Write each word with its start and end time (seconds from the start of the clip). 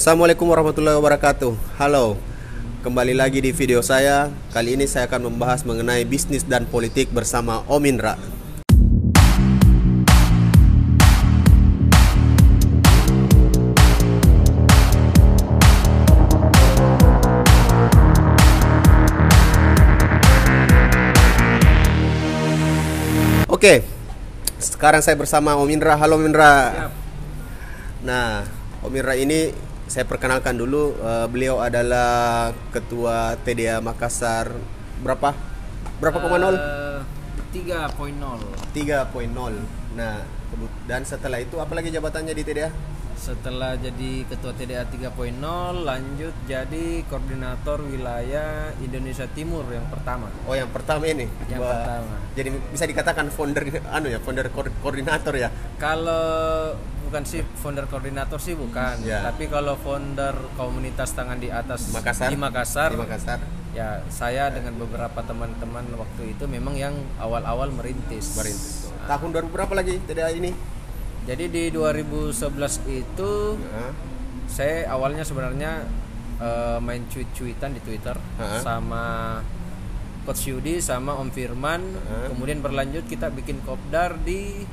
Assalamualaikum 0.00 0.48
warahmatullahi 0.48 0.96
wabarakatuh. 0.96 1.76
Halo, 1.76 2.16
kembali 2.80 3.12
lagi 3.12 3.44
di 3.44 3.52
video 3.52 3.84
saya. 3.84 4.32
Kali 4.48 4.72
ini 4.72 4.88
saya 4.88 5.04
akan 5.04 5.28
membahas 5.28 5.60
mengenai 5.68 6.08
bisnis 6.08 6.40
dan 6.40 6.64
politik 6.64 7.12
bersama 7.12 7.60
Om 7.68 7.84
Indra. 7.84 8.16
Oke, 23.52 23.84
sekarang 24.56 25.04
saya 25.04 25.20
bersama 25.20 25.60
Om 25.60 25.68
Indra. 25.68 25.92
Halo 26.00 26.16
Om 26.16 26.24
Indra. 26.24 26.88
Nah, 28.00 28.48
Om 28.80 28.96
Indra 28.96 29.12
ini 29.12 29.68
saya 29.90 30.06
perkenalkan 30.06 30.54
dulu. 30.54 30.94
eh, 30.96 31.26
beliau 31.26 31.58
adalah 31.58 32.54
ketua 32.70 33.34
TDA 33.42 33.82
Makassar. 33.82 34.54
Berapa? 35.02 35.34
Berapa 35.98 36.16
koma 36.16 36.38
nol? 36.38 36.54
Eh, 36.54 37.00
3.0 37.50 38.38
3.0. 38.70 39.58
Nah, 39.98 40.22
kebu- 40.48 40.70
dan 40.86 41.02
setelah 41.02 41.42
itu 41.42 41.58
apa 41.58 41.74
lagi 41.74 41.90
jabatannya 41.90 42.30
di 42.30 42.44
TDA? 42.46 42.70
Setelah 43.20 43.76
jadi 43.76 44.24
ketua 44.24 44.50
TDA 44.50 44.88
3.0 44.88 45.12
lanjut 45.78 46.32
jadi 46.44 46.84
koordinator 47.04 47.84
wilayah 47.84 48.72
Indonesia 48.78 49.28
Timur 49.28 49.68
yang 49.68 49.84
pertama 49.86 50.32
Oh, 50.42 50.56
yang 50.56 50.68
pertama 50.68 51.04
ini. 51.04 51.28
Yang 51.46 51.60
Wah, 51.60 51.68
pertama. 51.70 52.16
Jadi 52.32 52.48
bisa 52.66 52.84
dikatakan 52.84 53.28
founder 53.28 53.60
anu 53.86 54.08
ya, 54.08 54.18
founder 54.18 54.48
ko- 54.48 54.72
koordinator 54.80 55.36
ya. 55.36 55.52
kalau 55.76 56.72
bukan 57.02 57.22
sih 57.22 57.44
founder 57.54 57.84
koordinator 57.84 58.38
sih 58.38 58.54
bukan 58.54 59.02
Ya. 59.02 59.20
tapi 59.22 59.46
kalau 59.46 59.76
founder 59.76 60.32
komunitas 60.54 61.12
tangan 61.12 61.36
di 61.36 61.50
atas 61.50 61.90
Makassar. 61.90 62.30
di 62.30 62.38
Makassar 62.38 62.90
Di 62.90 62.98
Makassar. 62.98 63.38
ya 63.70 64.00
saya 64.08 64.48
dengan 64.48 64.74
beberapa 64.76 65.20
teman-teman 65.20 65.84
waktu 65.92 66.32
itu 66.32 66.44
memang 66.46 66.72
yang 66.74 66.96
awal-awal 67.18 67.68
merintis 67.68 68.32
Merintis. 68.32 68.88
Tahun 69.02 69.28
2000 69.28 69.44
berapa 69.46 69.72
lagi 69.72 70.00
TDA 70.00 70.32
ini? 70.32 70.79
Jadi 71.22 71.44
di 71.46 71.64
2011 71.68 72.32
itu 72.86 73.32
Nah, 73.56 73.92
saya 74.46 74.88
awalnya 74.88 75.22
sebenarnya 75.22 75.84
eh, 76.38 76.78
main 76.78 77.04
cuit-cuitan 77.06 77.72
di 77.72 77.80
Twitter 77.80 78.16
Hah? 78.36 78.60
sama 78.60 79.04
Coach 80.22 80.46
Yudi 80.46 80.78
sama 80.78 81.14
Om 81.14 81.28
Firman 81.28 81.80
Hah? 81.98 82.28
kemudian 82.28 82.60
berlanjut 82.60 83.04
kita 83.04 83.28
bikin 83.28 83.60
kopdar 83.60 84.16
di 84.18 84.64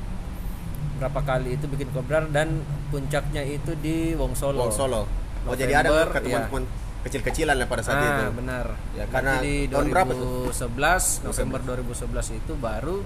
berapa 0.96 1.20
kali 1.20 1.54
itu 1.54 1.64
bikin 1.64 1.88
kopdar 1.88 2.26
dan 2.26 2.58
puncaknya 2.88 3.42
itu 3.42 3.70
di 3.76 4.12
Wong 4.12 4.34
Solo. 4.34 4.58
Wong 4.60 4.74
Solo. 4.74 5.06
Oh, 5.46 5.54
jadi 5.54 5.78
ada 5.78 5.88
November, 5.88 6.10
ke 6.10 6.20
teman-teman 6.20 6.62
kecil-kecilan 6.98 7.54
lah 7.54 7.66
pada 7.66 7.80
saat 7.80 7.96
Ah, 7.96 8.06
itu. 8.18 8.24
benar. 8.34 8.66
Ya, 8.92 9.06
Berarti 9.06 9.12
karena 9.14 9.32
di 9.38 9.54
tahun 9.70 9.86
berapa 9.88 10.12
tuh? 10.12 10.50
2011 10.50 11.22
November 11.22 11.58
2011 11.62 12.34
itu 12.34 12.52
baru 12.58 12.96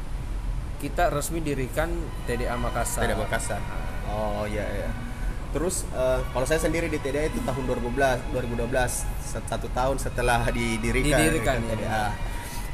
kita 0.82 1.08
resmi 1.08 1.38
dirikan 1.38 1.86
TDA 2.26 2.58
Makassar. 2.58 3.06
TDA 3.06 3.14
Makassar. 3.16 3.62
Oh 4.10 4.42
iya 4.44 4.66
iya. 4.66 4.90
Terus 5.52 5.86
eh, 5.88 6.20
kalau 6.26 6.42
saya 6.42 6.58
sendiri 6.58 6.88
di 6.88 6.98
TDA 6.98 7.28
itu 7.28 7.38
tahun 7.40 7.62
2012, 7.64 8.34
2012 8.34 8.66
set- 9.22 9.46
satu 9.46 9.70
tahun 9.70 9.96
setelah 9.96 10.42
didirikan, 10.50 11.14
Didirikan, 11.14 11.56
ya. 11.60 11.68
TDA. 11.70 12.06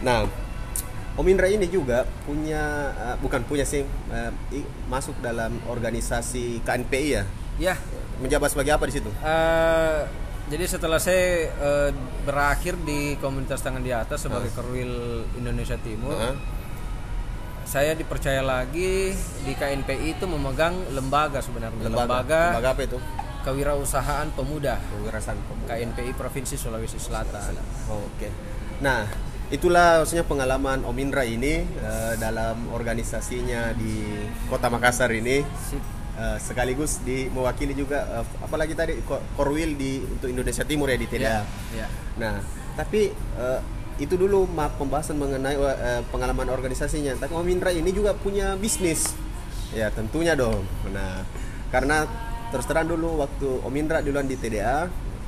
Nah, 0.00 0.18
Om 1.14 1.26
Indra 1.26 1.46
ini 1.46 1.66
juga 1.66 2.06
punya 2.24 2.62
eh, 2.96 3.16
bukan 3.18 3.44
punya 3.44 3.62
sih 3.62 3.82
i- 4.48 4.68
masuk 4.86 5.18
dalam 5.20 5.60
organisasi 5.68 6.64
KNPI 6.64 7.06
ya. 7.12 7.22
Ya, 7.58 7.74
Menjabat 8.18 8.50
sebagai 8.50 8.72
apa 8.72 8.86
di 8.86 8.94
situ? 8.94 9.10
Eh, 9.20 10.00
jadi 10.48 10.64
setelah 10.64 10.96
saya 10.96 11.50
eh, 11.50 11.90
berakhir 12.22 12.78
di 12.80 13.18
komunitas 13.18 13.58
tangan 13.58 13.82
di 13.82 13.90
atas 13.90 14.22
sebagai 14.22 14.48
Korwil 14.50 14.90
Indonesia 15.34 15.74
Timur, 15.76 16.14
Heeh. 16.14 16.34
Saya 17.68 17.92
dipercaya 17.92 18.40
lagi 18.40 19.12
di 19.44 19.52
KNPI 19.52 20.16
itu 20.16 20.24
memegang 20.24 20.72
lembaga 20.90 21.38
sebenarnya 21.38 21.76
lembaga, 21.78 22.00
Lembaga, 22.00 22.40
lembaga 22.50 22.70
apa 22.72 22.82
itu? 22.82 22.98
kewirausahaan 23.38 24.28
pemuda 24.32 24.76
Kewirausahaan 24.88 25.36
Pemuda. 25.38 25.68
KNPI 25.70 26.10
Provinsi 26.12 26.56
Sulawesi 26.56 26.96
Selatan. 26.96 27.56
Oh, 27.86 28.02
Oke. 28.02 28.28
Nah, 28.78 29.04
itulah 29.48 30.00
maksudnya 30.00 30.20
pengalaman 30.22 30.82
Om 30.82 30.96
Indra 30.98 31.22
ini 31.22 31.60
eh, 31.62 32.14
dalam 32.16 32.68
organisasinya 32.68 33.72
di 33.72 34.04
Kota 34.48 34.68
Makassar 34.68 35.12
ini. 35.12 35.40
Eh, 36.18 36.36
sekaligus 36.42 36.98
di 37.00 37.30
mewakili 37.30 37.72
juga 37.72 38.20
eh, 38.20 38.26
apalagi 38.42 38.74
tadi 38.74 39.00
Ko- 39.06 39.22
Korwil 39.32 39.76
di 39.76 40.02
untuk 40.02 40.28
Indonesia 40.28 40.64
Timur 40.64 40.88
ya 40.88 40.98
di 40.98 41.06
TDA. 41.06 41.40
Ya. 41.72 41.86
Nah, 42.18 42.42
tapi 42.74 43.12
itu 43.98 44.14
dulu 44.14 44.46
ma- 44.46 44.70
pembahasan 44.70 45.18
mengenai 45.18 45.58
eh, 45.58 46.02
pengalaman 46.08 46.48
organisasinya. 46.48 47.18
Tapi 47.18 47.34
Om 47.34 47.48
Indra 47.50 47.74
ini 47.74 47.90
juga 47.90 48.14
punya 48.14 48.54
bisnis. 48.54 49.14
Ya, 49.74 49.90
tentunya 49.92 50.32
dong. 50.38 50.64
Nah, 50.94 51.26
karena 51.74 52.06
terus 52.54 52.64
terang 52.64 52.88
dulu 52.88 53.20
waktu 53.20 53.60
Om 53.60 53.74
Indra 53.74 53.98
duluan 54.00 54.24
di 54.30 54.38
TDA, 54.38 54.86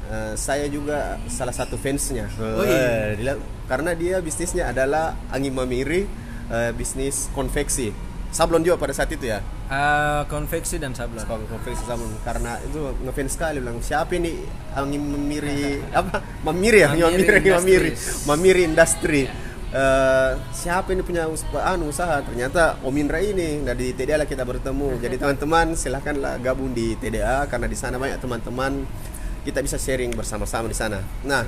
eh, 0.09 0.33
saya 0.39 0.71
juga 0.71 1.19
salah 1.27 1.53
satu 1.53 1.75
fansnya. 1.75 2.31
Oh, 2.39 2.63
iya. 2.63 3.19
Karena 3.67 3.95
dia 3.95 4.23
bisnisnya 4.23 4.71
adalah 4.71 5.19
angin 5.35 5.53
memiri 5.53 6.07
eh, 6.51 6.71
bisnis 6.75 7.27
konveksi. 7.35 8.10
Sablon 8.31 8.63
juga 8.63 8.79
pada 8.79 8.95
saat 8.95 9.11
itu 9.11 9.27
ya. 9.27 9.43
Eh, 9.67 10.23
konveksi 10.31 10.79
dan 10.79 10.95
sablon. 10.95 11.27
Kon- 11.27 11.51
konveksi 11.51 11.83
sablon. 11.83 12.15
Karena 12.23 12.63
itu 12.63 12.95
ngefans 13.03 13.35
sekali 13.35 13.59
bilang 13.59 13.83
siapa 13.83 14.15
ini 14.15 14.39
angin 14.71 15.03
memiri 15.03 15.83
apa? 15.99 16.23
Memiri 16.47 16.87
ya? 16.87 16.95
Memiri 16.95 17.27
memiri 17.51 17.91
Industries. 17.91 18.27
memiri. 18.31 18.61
Industri. 18.65 19.23
Eh, 19.71 20.31
siapa 20.51 20.91
ini 20.91 21.03
punya 21.03 21.27
us- 21.27 21.47
anu, 21.55 21.91
usaha? 21.91 22.23
Ternyata 22.23 22.79
Om 22.83 22.95
Indra 22.99 23.19
ini 23.19 23.63
nah 23.63 23.75
di 23.75 23.91
TDA 23.95 24.19
lah 24.19 24.27
kita 24.27 24.47
bertemu. 24.47 24.95
Jadi 25.03 25.15
teman-teman 25.19 25.75
silahkanlah 25.75 26.39
gabung 26.39 26.71
di 26.71 26.95
TDA 26.95 27.51
karena 27.51 27.67
di 27.67 27.75
sana 27.75 27.99
banyak 27.99 28.19
teman-teman. 28.19 28.87
Kita 29.41 29.59
bisa 29.59 29.75
sharing 29.75 30.15
bersama-sama 30.15 30.71
di 30.71 30.77
sana. 30.77 31.03
Nah 31.27 31.43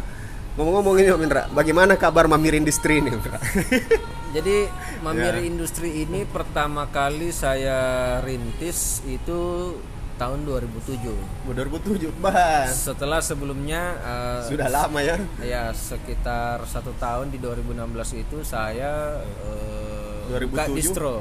ngomong-ngomong 0.52 0.94
ini 0.98 1.08
Om 1.10 1.22
Indra 1.22 1.42
bagaimana 1.48 1.96
kabar 1.96 2.28
Mamiri 2.28 2.60
Industri 2.60 3.00
ini 3.00 3.08
Om 3.08 3.18
Indra 3.18 3.38
Jadi 4.36 4.64
Mamiri 5.00 5.44
Ya. 5.44 5.48
Industri 5.48 6.04
ini 6.04 6.24
pertama 6.24 6.88
kali 6.88 7.28
saya 7.28 7.76
rintis 8.20 9.04
itu 9.04 9.72
tahun 10.16 10.44
2007. 10.44 11.52
2007 11.52 12.08
bahas 12.16 12.72
Setelah 12.72 13.20
sebelumnya 13.20 13.92
eh, 13.98 14.40
sudah 14.48 14.68
lama 14.68 15.00
ya 15.00 15.20
ya 15.42 15.62
sekitar 15.72 16.64
satu 16.64 16.96
tahun 16.96 17.28
di 17.28 17.36
2016 17.36 17.76
itu 18.24 18.40
saya 18.40 19.20
eh, 19.20 20.40
buka 20.48 20.64
2007? 20.64 20.76
distro. 20.76 21.14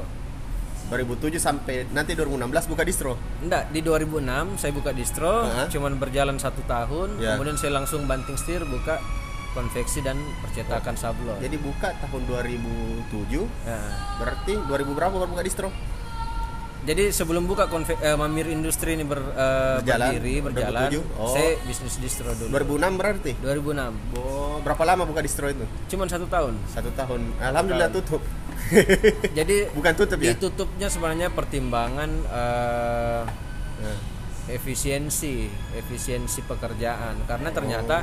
2007 0.88 1.36
sampai 1.36 1.88
nanti 1.88 2.12
2016 2.12 2.68
buka 2.68 2.84
distro 2.84 3.16
Enggak, 3.40 3.72
di 3.72 3.80
2006 3.80 4.60
saya 4.60 4.72
buka 4.72 4.92
distro, 4.92 5.40
Hah? 5.42 5.64
cuman 5.66 5.96
berjalan 5.96 6.36
satu 6.36 6.60
tahun, 6.64 7.16
Ya. 7.16 7.32
kemudian 7.32 7.56
saya 7.56 7.72
langsung 7.72 8.04
banting 8.04 8.36
setir 8.36 8.60
buka 8.64 9.00
konveksi 9.52 10.00
dan 10.00 10.16
percetakan 10.40 10.96
sablon. 10.96 11.36
Jadi 11.38 11.56
buka 11.56 11.92
tahun 12.00 12.22
2007 12.24 13.44
Ya. 13.62 13.78
berarti 14.16 14.52
2000 14.58 14.92
berapa 14.92 15.14
baru 15.14 15.30
buka 15.30 15.44
distro? 15.44 15.68
Jadi 16.82 17.14
sebelum 17.14 17.46
buka 17.46 17.70
konve 17.70 17.94
eh, 17.94 18.18
Mamir 18.18 18.50
Industri 18.50 18.98
ini 18.98 19.06
ber, 19.06 19.22
eh, 19.22 19.78
Berjalan, 19.78 20.18
berdiri 20.18 20.34
berjalan, 20.42 20.90
2007? 20.90 21.14
Oh. 21.14 21.30
saya 21.30 21.50
bisnis 21.62 21.94
distro 22.02 22.34
dulu. 22.34 22.50
2006 22.50 22.98
berarti. 22.98 23.32
2006. 23.38 24.18
Oh, 24.18 24.58
berapa 24.66 24.82
lama 24.82 25.06
buka 25.06 25.22
distro 25.22 25.46
itu? 25.46 25.62
Cuman 25.86 26.10
satu 26.10 26.26
tahun. 26.26 26.58
Satu 26.66 26.90
tahun. 26.92 27.20
Alhamdulillah 27.38 27.86
tutup. 27.94 28.18
Jadi 29.38 29.70
Bukan 29.70 29.94
tutup 29.94 30.18
ya? 30.18 30.34
ditutupnya 30.34 30.88
sebenarnya 30.90 31.28
pertimbangan 31.30 32.10
eh, 32.26 33.22
Nah, 33.82 33.98
efisiensi, 34.46 35.46
efisiensi 35.74 36.42
pekerjaan. 36.42 37.14
Karena 37.26 37.50
ternyata 37.50 38.02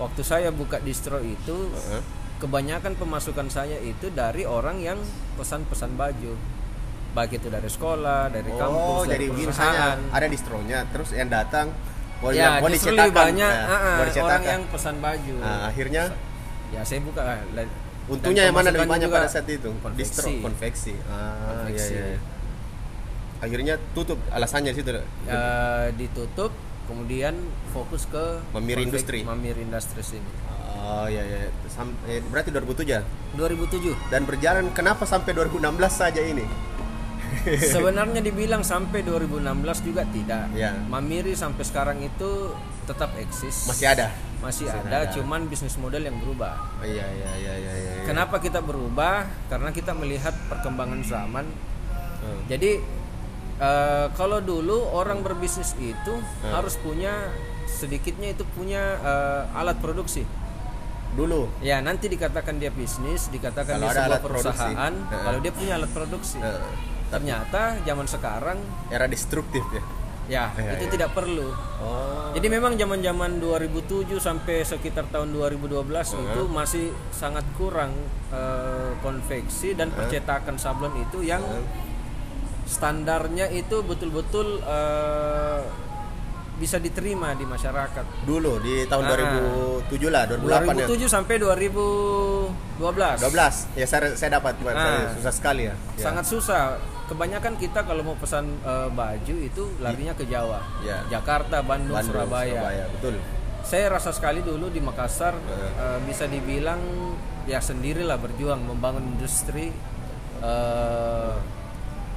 waktu 0.00 0.22
saya 0.24 0.48
buka 0.48 0.80
distro 0.80 1.20
itu 1.20 1.68
heeh. 1.68 2.02
kebanyakan 2.40 2.96
pemasukan 2.96 3.46
saya 3.46 3.76
itu 3.78 4.08
dari 4.10 4.48
orang 4.48 4.80
yang 4.80 4.96
pesan-pesan 5.36 5.92
baju. 5.94 6.32
Baik 7.10 7.36
itu 7.36 7.50
dari 7.50 7.66
sekolah, 7.66 8.30
dari 8.30 8.48
Oh, 8.48 8.56
kampus, 8.56 9.04
dari 9.06 9.26
perusahaan. 9.28 9.98
ada 10.08 10.26
distronya, 10.26 10.86
terus 10.88 11.10
yang 11.12 11.28
datang 11.28 11.68
mau 12.22 12.30
ya, 12.30 12.62
mau 12.62 12.68
justru 12.68 12.94
dicetakan, 12.94 13.02
lebih 13.02 13.16
banyak 13.18 13.52
ya, 13.52 13.66
ah, 13.66 13.96
mau 13.98 14.04
orang 14.24 14.42
yang 14.46 14.62
pesan 14.70 14.94
baju. 14.98 15.36
Nah, 15.38 15.60
akhirnya 15.68 16.04
Ya 16.70 16.86
saya 16.86 17.02
buka. 17.02 17.26
Dan 17.50 17.66
untungnya 18.06 18.46
yang 18.46 18.54
mana 18.54 18.70
lebih 18.70 18.86
banyak 18.86 19.10
pada 19.10 19.26
saat 19.26 19.42
itu? 19.50 19.74
konveksi. 19.82 19.98
Distro 20.06 20.30
konveksi. 20.38 20.94
Ah, 21.10 21.34
Konveksi. 21.50 21.92
iya, 21.92 22.04
iya. 22.14 22.20
Akhirnya 23.42 23.74
tutup 23.90 24.22
alasannya 24.30 24.70
situ. 24.70 24.94
Ya, 25.26 25.42
ditutup, 25.90 26.54
kemudian 26.90 27.38
fokus 27.70 28.10
ke 28.10 28.42
Mamir 28.50 28.82
konvek- 28.82 28.86
Industri. 28.90 29.18
Mamir 29.22 29.56
Industries 29.56 30.10
ini. 30.18 30.32
Oh 30.80 31.06
iya 31.06 31.22
iya. 31.22 31.38
Sam- 31.70 31.94
eh, 32.10 32.18
berarti 32.18 32.50
2007 32.50 32.82
ya? 32.90 33.00
2007. 33.38 33.94
Dan 34.10 34.26
berjalan 34.26 34.74
kenapa 34.74 35.06
sampai 35.06 35.30
2016 35.30 35.94
saja 35.94 36.18
ini? 36.18 36.42
Sebenarnya 37.74 38.18
dibilang 38.18 38.66
sampai 38.66 39.06
2016 39.06 39.86
juga 39.86 40.02
tidak. 40.10 40.50
Ya. 40.58 40.74
Mamiri 40.90 41.38
sampai 41.38 41.62
sekarang 41.62 42.02
itu 42.02 42.50
tetap 42.90 43.14
eksis. 43.14 43.70
Masih 43.70 43.86
ada. 43.86 44.10
Masih, 44.40 44.66
masih 44.66 44.80
ada, 44.88 44.98
ada. 45.04 45.12
cuman 45.12 45.46
bisnis 45.46 45.76
model 45.76 46.00
yang 46.00 46.16
berubah. 46.16 46.56
Oh, 46.80 46.86
iya 46.88 47.04
iya 47.06 47.30
iya 47.38 47.54
iya. 47.60 47.72
iya. 47.76 47.92
Kenapa 48.08 48.40
kita 48.40 48.64
berubah? 48.64 49.28
Karena 49.52 49.68
kita 49.70 49.92
melihat 49.92 50.32
perkembangan 50.48 51.04
zaman. 51.04 51.44
Hmm. 52.24 52.40
Jadi 52.48 52.80
eh, 53.60 54.06
kalau 54.12 54.40
dulu 54.40 54.88
orang 54.90 55.20
berbisnis 55.20 55.76
itu 55.76 56.14
Hmm. 56.16 56.50
harus 56.50 56.74
punya 56.76 57.28
sedikitnya 57.70 58.32
itu 58.32 58.42
punya 58.50 58.96
eh, 58.98 59.42
alat 59.54 59.78
produksi. 59.78 60.24
Dulu. 61.10 61.50
Ya 61.60 61.78
nanti 61.78 62.06
dikatakan 62.06 62.56
dia 62.56 62.70
bisnis, 62.70 63.26
dikatakan 63.28 63.76
Kalau 63.76 63.84
dia 63.84 63.92
sebuah 63.92 64.08
alat 64.08 64.22
produksi. 64.22 64.46
perusahaan. 64.46 64.94
Heeh. 64.94 65.22
Kalau 65.22 65.38
dia 65.38 65.52
punya 65.52 65.72
alat 65.74 65.90
produksi, 65.90 66.38
eh, 66.38 66.62
ternyata 67.08 67.62
zaman 67.80 68.06
sekarang 68.06 68.58
era 68.88 69.04
destruktif 69.04 69.62
ya. 69.70 69.82
ya 70.30 70.44
Ya, 70.54 70.78
itu 70.78 70.86
ya. 70.86 70.90
tidak 70.94 71.10
perlu. 71.10 71.50
Oh. 71.82 72.30
Jadi 72.30 72.46
memang 72.46 72.78
zaman-zaman 72.78 73.42
2007 73.42 74.22
sampai 74.22 74.62
sekitar 74.62 75.10
tahun 75.10 75.34
2012 75.34 75.82
itu 76.14 76.46
masih 76.46 76.86
sangat 77.10 77.42
kurang 77.58 77.90
eh, 78.30 78.94
konveksi 79.00 79.74
dan 79.74 79.90
percetakan 79.90 80.54
sablon 80.54 80.94
itu 80.96 81.26
yang 81.26 81.42
standarnya 82.70 83.50
itu 83.50 83.82
betul-betul 83.82 84.62
eh, 84.62 85.60
bisa 86.54 86.76
diterima 86.76 87.32
di 87.34 87.42
masyarakat. 87.42 88.22
Dulu 88.22 88.60
di 88.60 88.84
tahun 88.84 89.04
Ah. 89.08 89.16
2007 89.88 90.12
lah, 90.12 90.22
2008 90.28 90.76
ya. 90.76 90.86
2007 90.86 91.08
sampai 91.08 91.34
2012. 91.40 93.16
12. 93.18 93.66
Ya 93.74 93.86
saya 93.88 94.12
saya 94.14 94.30
dapat 94.38 94.54
Pak. 94.60 94.72
Ah. 94.72 95.10
susah 95.16 95.32
sekali 95.34 95.66
ya. 95.66 95.74
Ya. 95.96 96.04
Sangat 96.04 96.24
susah. 96.28 96.78
Kebanyakan 97.10 97.58
kita 97.58 97.82
kalau 97.82 98.06
mau 98.06 98.14
pesan 98.14 98.46
eh, 98.62 98.86
baju 98.86 99.34
itu 99.40 99.62
larinya 99.82 100.14
ke 100.14 100.22
Jawa. 100.30 100.62
Ya. 100.86 101.02
Jakarta, 101.10 101.58
Bandung, 101.58 101.98
Bandung, 101.98 102.14
Surabaya. 102.14 102.86
betul. 102.94 103.18
Saya 103.60 103.90
rasa 103.90 104.14
sekali 104.14 104.40
dulu 104.40 104.70
di 104.70 104.78
Makassar 104.78 105.34
eh, 105.34 105.98
bisa 106.06 106.30
dibilang 106.30 106.78
ya 107.48 107.58
sendirilah 107.58 108.20
berjuang 108.20 108.62
membangun 108.62 109.16
industri 109.16 109.72
eh, 110.38 111.32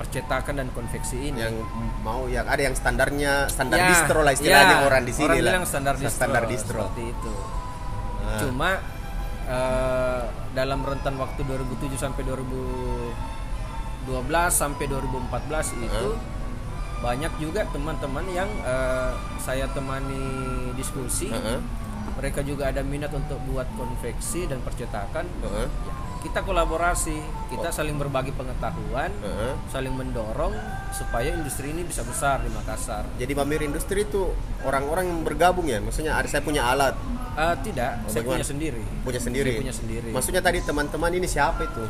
percetakan 0.03 0.53
dan 0.59 0.67
konveksi 0.69 1.31
ini. 1.31 1.39
Yang 1.39 1.63
mau 1.99 2.27
yang 2.27 2.43
ada 2.43 2.59
yang 2.59 2.75
standarnya 2.75 3.47
standar 3.47 3.79
Ya, 3.79 3.87
distro 3.89 4.19
lah 4.19 4.31
istilahnya 4.31 4.77
ya, 4.77 4.85
orang 4.85 5.03
di 5.03 5.13
sini 5.13 5.25
orang 5.25 5.39
lah. 5.39 5.49
bilang 5.49 5.63
standar 5.63 5.95
distro, 5.95 6.17
Standar 6.19 6.43
distro. 6.45 6.79
seperti 6.83 7.03
itu. 7.09 7.33
Ah. 8.21 8.37
Cuma 8.37 8.69
eh, 9.45 10.21
dalam 10.51 10.79
rentan 10.81 11.15
waktu 11.15 11.41
2007 11.41 11.95
sampai 11.95 12.21
2012 12.23 13.15
sampai 14.51 14.85
2014 14.85 15.71
itu 15.79 16.07
banyak 16.99 17.33
juga 17.35 17.67
teman-teman 17.67 18.23
yang 18.29 18.47
eh, 18.63 19.11
saya 19.37 19.67
temani 19.69 20.23
diskusi. 20.73 21.27
Heeh. 21.27 21.59
Mereka 22.13 22.43
juga 22.43 22.69
ada 22.69 22.79
minat 22.79 23.09
untuk 23.09 23.39
buat 23.43 23.65
konveksi 23.73 24.45
dan 24.45 24.59
percetakan. 24.61 25.25
Heeh. 25.25 25.67
Ya, 25.67 25.91
kita 26.23 26.39
kolaborasi, 26.39 27.19
kita 27.51 27.69
saling 27.69 27.99
berbagi 27.99 28.31
pengetahuan, 28.31 29.11
Heeh. 29.11 29.53
saling 29.67 29.91
mendorong 29.91 30.55
supaya 30.89 31.29
industri 31.29 31.69
ini 31.69 31.83
bisa 31.83 31.99
besar 32.01 32.39
di 32.39 32.49
Makassar. 32.49 33.03
Jadi 33.19 33.35
Mamir 33.35 33.59
Industri 33.61 34.07
itu 34.07 34.31
orang-orang 34.63 35.03
yang 35.05 35.21
bergabung 35.21 35.67
ya. 35.67 35.77
Maksudnya 35.77 36.15
ada 36.15 36.25
saya 36.25 36.39
punya 36.39 36.63
alat, 36.63 36.95
Eh, 37.33 37.55
tidak, 37.65 38.07
saya 38.07 38.23
bagaimana? 38.23 38.39
punya 38.39 38.47
sendiri. 38.47 38.83
punya 39.03 39.19
sendiri. 39.19 39.51
Saya 39.51 39.61
punya 39.61 39.75
sendiri. 39.75 40.09
Maksudnya 40.09 40.41
tadi 40.41 40.59
teman-teman 40.61 41.11
ini 41.11 41.27
siapa 41.27 41.65
itu? 41.65 41.83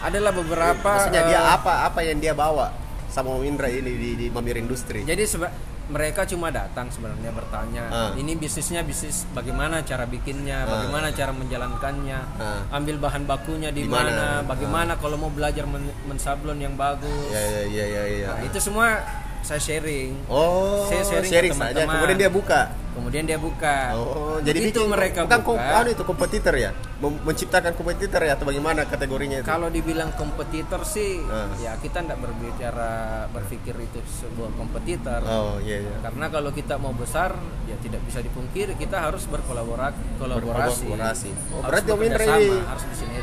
Adalah 0.00 0.32
beberapa. 0.32 0.90
Maksudnya 0.96 1.22
dia 1.26 1.38
eh, 1.38 1.46
apa 1.52 1.86
apa 1.86 2.00
yang 2.00 2.16
dia 2.16 2.32
bawa 2.32 2.72
sama 3.06 3.28
Om 3.34 3.44
Indra 3.44 3.68
ini 3.68 3.92
di, 3.92 4.10
di 4.16 4.26
Mamir 4.32 4.56
Industri? 4.56 5.04
Jadi 5.04 5.22
seba- 5.28 5.52
mereka 5.84 6.22
cuma 6.22 6.48
datang 6.48 6.86
sebenarnya 6.88 7.30
bertanya, 7.30 7.84
Ah. 7.86 8.10
ini 8.14 8.34
bisnisnya 8.34 8.80
bisnis 8.80 9.26
bagaimana 9.30 9.82
cara 9.82 10.04
bikinnya, 10.04 10.62
bagaimana 10.64 11.10
cara 11.10 11.32
menjalankannya, 11.32 12.18
Ah. 12.36 12.62
ambil 12.72 12.96
bahan 12.98 13.24
bakunya 13.24 13.68
di 13.68 13.84
mana? 13.84 14.08
mana, 14.08 14.26
bagaimana 14.44 14.92
kalau 14.96 15.16
mau 15.16 15.28
belajar 15.28 15.64
men- 15.64 15.94
mensablon 16.04 16.56
yang 16.56 16.74
bagus. 16.74 17.28
Ya 17.28 17.40
ya 17.40 17.62
ya 17.66 17.84
ya. 17.88 18.02
ya. 18.06 18.28
Nah, 18.30 18.40
itu 18.44 18.58
semua 18.58 19.02
saya 19.40 19.58
sharing. 19.58 20.26
Oh, 20.26 20.86
Saya 20.86 21.02
sharing 21.02 21.30
sharing, 21.30 21.50
ke 21.50 21.58
saja. 21.58 21.74
teman-teman. 21.74 21.94
Kemudian 21.98 22.18
dia 22.18 22.30
buka. 22.30 22.60
Kemudian 22.92 23.24
dia 23.24 23.36
buka. 23.36 23.96
Oh, 23.96 24.36
jadi 24.38 24.58
Begitu 24.60 24.80
bikin 24.80 24.92
mereka 24.92 25.20
bukan 25.24 25.40
buka. 25.42 25.72
anu 25.74 25.88
itu 25.90 26.04
kompetitor 26.04 26.54
ya? 26.54 26.70
Mem- 26.98 27.24
menciptakan 27.24 27.72
kompetitor 27.72 28.20
ya 28.20 28.36
atau 28.36 28.44
bagaimana 28.44 28.84
kategorinya 28.84 29.40
itu? 29.40 29.48
Kalau 29.48 29.66
dibilang 29.66 30.12
kompetitor 30.12 30.84
sih, 30.84 31.18
Ah. 31.24 31.48
ya 31.56 31.72
kita 31.76 32.00
tidak 32.00 32.20
berbicara 32.20 32.92
berpikir 33.28 33.74
itu 33.76 33.96
sebuah 34.14 34.52
kompetitor. 34.54 35.24
Oh, 35.24 35.56
iya 35.58 35.80
iya. 35.80 35.94
Karena 36.00 36.28
kalau 36.28 36.50
kita 36.50 36.76
mau 36.76 36.92
besar, 36.92 37.32
ya 37.64 37.74
tidak 37.76 38.04
bisa 38.04 38.20
dipungkiri 38.20 38.76
kita 38.76 39.00
harus 39.00 39.24
berkolaborasi. 39.24 40.20
Kolaborasi. 40.20 40.84
Berkolaborasi. 40.84 41.30
Oh, 41.50 41.64
berarti 41.64 41.88
Om 41.88 42.02
Indra 42.02 42.24
ini 42.36 42.58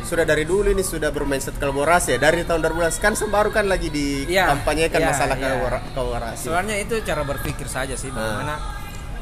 sudah 0.01 0.25
dari 0.25 0.43
dulu 0.43 0.67
ini 0.67 0.81
sudah 0.81 1.09
bermindset 1.09 1.55
kolaborasi 1.55 2.15
ya 2.15 2.19
dari 2.19 2.41
tahun 2.41 2.59
2012 2.63 2.97
kan 2.97 3.13
baru 3.21 3.49
kan 3.49 3.65
lagi 3.65 3.87
Iya, 3.89 4.49
dikampanyekan 4.49 4.97
iya, 4.97 5.07
masalah 5.07 5.35
iya. 5.35 5.43
kolabora- 5.45 5.83
kolaborasi. 5.93 6.41
Sebenarnya 6.41 6.75
itu 6.79 6.95
cara 7.01 7.21
berpikir 7.21 7.67
saja 7.67 7.93
sih, 7.93 8.09
Ah. 8.09 8.17
bagaimana 8.17 8.53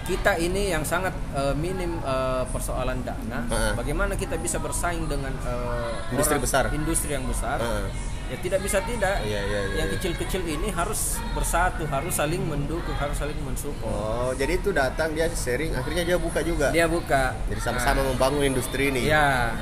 kita 0.07 0.39
ini 0.39 0.71
yang 0.71 0.81
sangat 0.81 1.11
eh, 1.33 1.51
minim 1.53 1.99
eh, 1.99 2.43
persoalan 2.47 3.03
dana, 3.03 3.43
Ah. 3.45 3.75
bagaimana 3.75 4.15
kita 4.15 4.39
bisa 4.39 4.57
bersaing 4.57 5.03
dengan 5.05 5.35
eh, 5.37 6.09
Industri 6.09 6.33
orang- 6.33 6.43
besar. 6.43 6.63
industri 6.71 7.11
yang 7.11 7.25
besar. 7.25 7.59
Ah. 7.59 7.91
Ya 8.27 8.35
tidak 8.37 8.59
bisa 8.59 8.83
tidak. 8.83 9.19
Iya, 9.21 9.39
iya, 9.41 9.59
iya, 9.65 9.75
yang 9.77 9.87
iya. 9.87 9.95
kecil-kecil 9.95 10.43
ini 10.43 10.67
harus 10.69 11.15
bersatu, 11.31 11.87
harus 11.87 12.11
saling 12.11 12.39
mendukung, 12.41 12.91
harus 12.93 13.15
saling 13.15 13.39
mensupport. 13.39 13.87
Oh, 13.87 14.31
jadi 14.33 14.59
itu 14.59 14.71
datang 14.71 15.11
dia 15.11 15.27
sharing 15.29 15.71
akhirnya 15.71 16.03
dia 16.05 16.17
buka 16.17 16.43
juga. 16.43 16.67
Dia 16.71 16.87
buka. 16.87 17.31
Jadi 17.47 17.59
sama-sama 17.61 18.03
membangun 18.03 18.43
industri 18.45 18.91
ini. 18.91 19.07
Ya. 19.07 19.55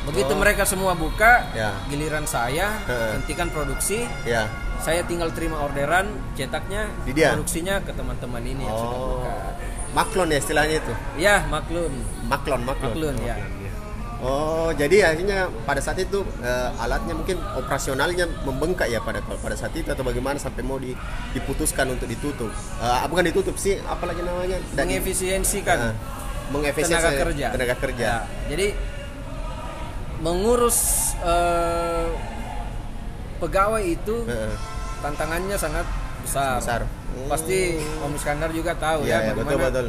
Begitu 0.00 0.32
Oh. 0.32 0.36
mereka 0.36 0.64
semua 0.64 0.92
buka, 0.92 1.48
Ya. 1.50 1.72
giliran 1.88 2.24
saya 2.24 2.72
hentikan 3.16 3.48
produksi, 3.48 4.04
Ya. 4.24 4.48
saya 4.78 5.00
tinggal 5.02 5.28
terima 5.30 5.56
orderan, 5.58 6.08
cetaknya, 6.34 6.88
Di 7.04 7.12
dia? 7.12 7.32
produksinya 7.32 7.80
ke 7.80 7.92
teman-teman 7.92 8.40
ini 8.42 8.64
yang 8.64 8.76
sudah 8.78 8.96
Oh. 8.98 9.08
buka. 9.16 9.32
Maklon 9.90 10.30
ya 10.30 10.38
istilahnya 10.38 10.76
itu. 10.78 10.92
Ya, 11.18 11.42
maklum. 11.50 11.90
Maklon, 12.24 12.62
maklon. 12.62 12.94
Maklun 12.94 13.16
ya. 13.20 13.34
Oh, 14.20 14.68
jadi 14.76 15.16
akhirnya 15.16 15.48
pada 15.64 15.80
saat 15.80 15.96
itu 15.96 16.20
eh, 16.44 16.68
alatnya 16.76 17.16
mungkin 17.16 17.40
operasionalnya 17.56 18.28
membengkak 18.44 18.86
ya 18.86 19.00
pada 19.00 19.18
pada 19.24 19.56
saat 19.56 19.72
itu 19.72 19.88
atau 19.88 20.04
bagaimana 20.04 20.36
sampai 20.36 20.60
mau 20.60 20.76
di- 20.76 20.92
diputuskan 21.32 21.88
untuk 21.88 22.04
ditutup. 22.04 22.52
Eh, 22.78 23.00
bukan 23.08 23.24
ditutup 23.24 23.56
sih, 23.56 23.80
apalagi 23.80 24.20
namanya? 24.20 24.60
Dan- 24.76 24.92
Mengefisiensikan 24.92 25.78
Eh, 25.90 25.94
mengefisiensi 26.52 27.00
tenaga 27.00 27.22
kerja. 27.24 27.46
Tenaga 27.48 27.74
kerja. 27.80 28.04
Ya, 28.04 28.16
jadi 28.46 28.66
mengurus 30.20 30.78
eh, 31.24 32.06
pegawai 33.40 33.80
itu 33.80 34.16
Heeh. 34.28 34.52
tantangannya 35.00 35.56
sangat 35.56 35.88
besar. 36.20 36.56
Besar. 36.58 36.80
Pasti 37.26 37.58
Om 37.98 38.12
Iskandar 38.14 38.50
juga 38.50 38.72
tahu 38.74 39.02
Iya, 39.02 39.10
ya, 39.10 39.18
ya, 39.20 39.32
betul 39.32 39.44
bagaimana 39.50 39.70
betul. 39.70 39.86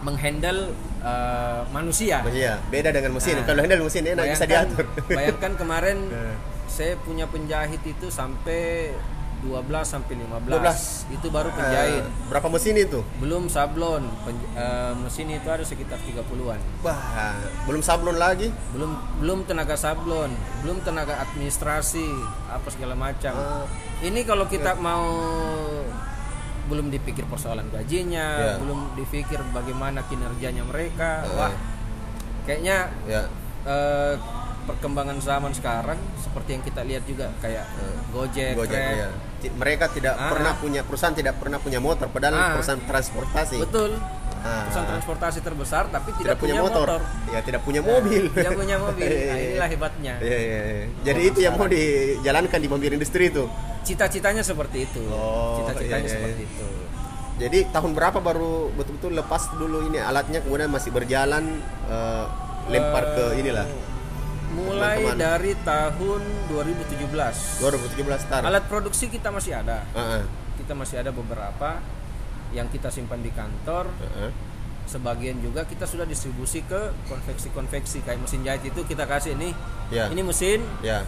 menghandle 0.00 0.60
eh, 1.00 1.60
manusia. 1.68 2.16
Iya, 2.24 2.58
beda 2.66 2.90
dengan 2.90 3.12
mesin. 3.14 3.34
Nah, 3.36 3.44
Kalau 3.44 3.60
handle 3.60 3.82
mesin 3.82 4.02
enak 4.04 4.24
bisa 4.28 4.46
diatur. 4.46 4.84
bayangkan 5.08 5.52
kemarin 5.54 5.98
Eh. 6.08 6.36
saya 6.68 6.94
punya 7.00 7.24
penjahit 7.26 7.80
itu 7.80 8.06
sampai 8.08 8.92
12 9.38 9.62
sampai 9.86 10.18
15. 10.18 10.50
12. 10.50 11.14
Itu 11.14 11.26
baru 11.30 11.54
penjahit. 11.54 12.02
Eh, 12.02 12.10
berapa 12.26 12.46
mesin 12.48 12.74
itu? 12.74 13.00
Belum 13.18 13.46
sablon. 13.46 14.02
Pen- 14.22 14.50
eh, 14.52 14.92
mesin 14.98 15.30
itu 15.30 15.46
ada 15.46 15.62
sekitar 15.62 15.98
30-an. 16.00 16.58
Wah, 16.82 17.38
belum 17.64 17.78
sablon 17.80 18.18
lagi. 18.18 18.50
Belum 18.74 18.92
belum 19.18 19.46
tenaga 19.46 19.78
sablon, 19.78 20.34
belum 20.62 20.82
tenaga 20.82 21.22
administrasi, 21.22 22.06
apa 22.48 22.66
segala 22.68 22.92
macam. 22.92 23.32
Ah. 23.32 23.64
Ini 23.98 24.26
kalau 24.26 24.46
kita 24.46 24.74
mau 24.74 25.06
belum 26.68 26.92
dipikir 26.92 27.24
persoalan 27.24 27.64
gajinya, 27.72 28.26
Ya. 28.36 28.54
belum 28.60 28.92
dipikir 28.94 29.40
bagaimana 29.50 30.04
kinerjanya 30.04 30.62
mereka. 30.62 31.24
Eh. 31.24 31.32
Wah. 31.32 31.52
Kayaknya 32.44 32.78
Ya. 33.04 33.22
eh, 33.64 34.14
perkembangan 34.68 35.16
zaman 35.18 35.50
sekarang 35.50 35.96
seperti 36.14 36.50
yang 36.52 36.62
kita 36.62 36.84
lihat 36.84 37.02
juga 37.02 37.32
kayak 37.38 37.64
eh, 37.64 37.96
Gojek, 38.10 38.52
Gojek 38.54 38.76
Grab. 38.76 39.00
ya. 39.00 39.08
Ti- 39.38 39.54
Mereka 39.54 39.84
tidak 39.90 40.14
Ah. 40.14 40.28
pernah 40.28 40.52
punya 40.54 40.80
perusahaan 40.82 41.10
tidak 41.12 41.34
pernah 41.36 41.56
punya 41.56 41.80
motor 41.80 42.06
padahal 42.08 42.34
Ah. 42.34 42.52
perusahaan 42.52 42.78
transportasi. 42.78 43.56
Betul. 43.58 43.96
Ah. 44.38 44.68
Perusahaan 44.68 44.88
transportasi 44.92 45.38
terbesar 45.40 45.84
tapi 45.88 46.12
tidak, 46.14 46.36
Tidak, 46.36 46.38
punya, 46.38 46.60
motor. 46.60 47.00
Ya, 47.26 47.40
tidak 47.40 47.62
punya 47.62 47.80
mobil. 47.80 48.28
Tidak 48.28 48.52
punya 48.54 48.76
mobil. 48.76 49.08
Nah, 49.08 49.18
Iya, 49.18 49.34
iya. 49.34 49.46
inilah 49.50 49.68
hebatnya. 49.68 50.14
Iya, 50.20 50.38
iya, 50.38 50.60
iya. 50.62 50.86
Jadi 51.02 51.20
itu 51.24 51.38
yang 51.40 51.54
mau 51.54 51.66
dijalankan 51.66 52.58
di 52.58 52.68
mobil 52.68 52.90
industri 52.92 53.24
itu. 53.26 53.48
Cita-citanya 53.82 54.42
seperti 54.42 54.84
itu. 54.84 55.00
Oh, 55.08 55.64
Cita-citanya 55.64 56.02
iya, 56.02 56.06
iya, 56.06 56.14
seperti 56.14 56.42
iya. 56.44 56.50
itu. 56.50 56.66
Jadi 57.38 57.58
tahun 57.70 57.94
berapa 57.94 58.18
baru 58.18 58.74
betul-betul 58.74 59.14
lepas 59.14 59.54
dulu 59.54 59.86
ini 59.86 59.96
alatnya 59.96 60.42
kemudian 60.42 60.66
masih 60.68 60.90
berjalan 60.90 61.62
eh, 61.86 62.24
lempar 62.68 63.04
ke 63.14 63.24
inilah. 63.38 63.64
Mulai 64.50 64.96
teman-teman? 64.98 65.16
dari 65.18 65.52
tahun 65.58 66.20
2017 66.48 67.60
2017 67.60 67.98
start. 68.18 68.42
alat 68.42 68.64
produksi 68.64 69.06
kita 69.06 69.28
masih 69.28 69.52
ada 69.54 69.84
Heeh. 69.92 70.22
kita 70.56 70.72
masih 70.72 70.96
ada 70.98 71.10
beberapa 71.10 71.78
yang 72.50 72.66
kita 72.66 72.88
simpan 72.88 73.20
di 73.20 73.28
kantor 73.28 73.92
Heeh. 73.98 74.30
sebagian 74.84 75.36
juga 75.38 75.62
kita 75.62 75.84
sudah 75.84 76.04
distribusi 76.04 76.62
ke 76.62 76.80
konveksi-konveksi 77.06 78.00
kayak 78.00 78.18
mesin 78.18 78.40
jahit 78.40 78.64
itu 78.64 78.80
kita 78.82 79.04
kasih 79.04 79.34
nih 79.34 79.52
Ya. 79.88 80.08
ini 80.08 80.20
mesin 80.22 80.64
Ya. 80.80 81.04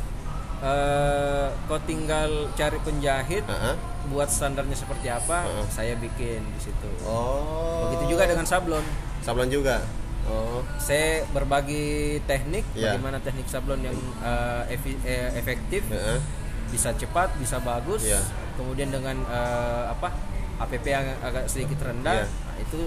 eh, 0.60 1.48
kau 1.64 1.80
tinggal 1.80 2.28
cari 2.52 2.76
penjahit 2.78 3.40
Heeh. 3.42 3.74
buat 4.06 4.28
standarnya 4.28 4.74
seperti 4.74 5.08
apa 5.08 5.42
Heeh. 5.42 5.66
saya 5.70 5.94
bikin 5.96 6.44
di 6.44 6.60
situ 6.60 6.90
Oh. 7.02 7.88
begitu 7.88 8.12
juga 8.12 8.24
dengan 8.26 8.44
sablon 8.44 8.84
sablon 9.20 9.48
juga. 9.48 9.80
Oh. 10.22 10.60
saya 10.76 11.24
berbagi 11.28 11.86
teknik 12.22 12.62
Ya. 12.72 12.92
bagaimana 12.92 13.18
teknik 13.18 13.46
sablon 13.46 13.80
yang 13.82 13.96
efi- 14.66 15.00
eh, 15.02 15.32
efektif 15.34 15.86
Heeh. 15.86 16.18
bisa 16.68 16.92
cepat 16.92 17.32
bisa 17.36 17.58
bagus 17.58 18.04
Ya. 18.04 18.20
kemudian 18.54 18.88
dengan 18.88 19.16
eh, 19.22 19.84
apa 19.88 20.12
APP 20.58 20.84
yang 20.86 21.06
agak 21.20 21.46
sedikit 21.46 21.80
rendah 21.82 22.20
Ya. 22.20 22.26
nah, 22.26 22.56
itu 22.58 22.80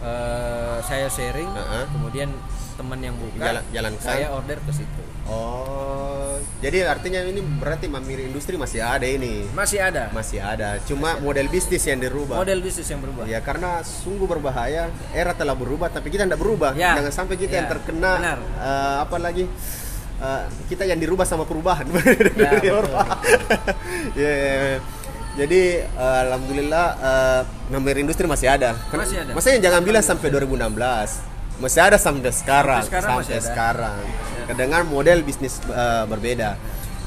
eh, 0.00 0.78
saya 0.80 1.06
sharing 1.08 1.48
Heeh. 1.48 1.84
kemudian 1.90 2.30
teman 2.74 3.00
yang 3.00 3.14
buka 3.14 3.42
Jalan- 3.42 3.66
jalankan. 3.70 4.04
saya 4.04 4.26
order 4.30 4.58
ke 4.60 4.72
situ 4.72 5.02
Oh. 5.26 6.17
Jadi 6.58 6.82
artinya 6.82 7.20
ini 7.22 7.38
berarti 7.40 7.86
mamiri 7.86 8.26
industri 8.26 8.54
masih 8.54 8.80
ada 8.80 9.02
ini. 9.02 9.46
masih 9.50 9.78
ada 9.78 10.08
Masih 10.10 10.38
ada. 10.38 10.78
Cuma 10.82 11.16
model 11.18 11.46
bisnis 11.46 11.82
yang 11.82 11.98
dirubah. 11.98 12.36
model 12.36 12.58
bisnis 12.58 12.86
yang 12.86 12.98
berubah 12.98 13.24
Ya 13.24 13.38
karena 13.38 13.80
sungguh 13.80 14.24
berbahaya. 14.24 14.88
Era 15.10 15.32
telah 15.32 15.52
berubah 15.52 15.88
tapi 15.88 16.08
kita 16.08 16.22
tidak 16.22 16.36
berubah. 16.36 16.72
Ya. 16.72 16.96
Jangan 16.96 17.12
sampai 17.14 17.36
kita 17.36 17.52
Ya. 17.52 17.58
yang 17.58 17.68
terkena 17.68 18.12
Benar. 18.16 18.38
eh, 18.38 18.96
apa 19.02 19.16
lagi? 19.16 19.44
eh, 20.18 20.42
kita 20.66 20.82
yang 20.82 20.98
dirubah 20.98 21.22
sama 21.22 21.42
perubahan. 21.42 21.86
Ya, 22.34 22.50
betul. 22.58 22.84
Ya, 24.14 24.32
ya. 24.32 24.78
Jadi 25.38 25.60
eh, 25.86 26.18
alhamdulillah 26.24 26.86
nomor 27.68 27.94
industri 27.94 28.26
masih 28.26 28.50
ada. 28.50 28.74
Masih 28.90 29.22
ada. 29.22 29.30
Maksudnya 29.32 29.62
jangan 29.62 29.80
bilang 29.80 30.02
sampai 30.02 30.28
2016. 30.28 31.37
Masih 31.58 31.80
ada 31.80 31.96
sampai 31.96 32.30
sekarang. 32.30 32.82
Sampai 32.82 33.02
sekarang 33.02 33.18
ada. 33.20 33.40
sekarang. 33.40 33.98
Dengan 34.50 34.82
model 34.84 35.22
bisnis 35.22 35.58
eh, 35.64 36.04
berbeda. 36.04 36.54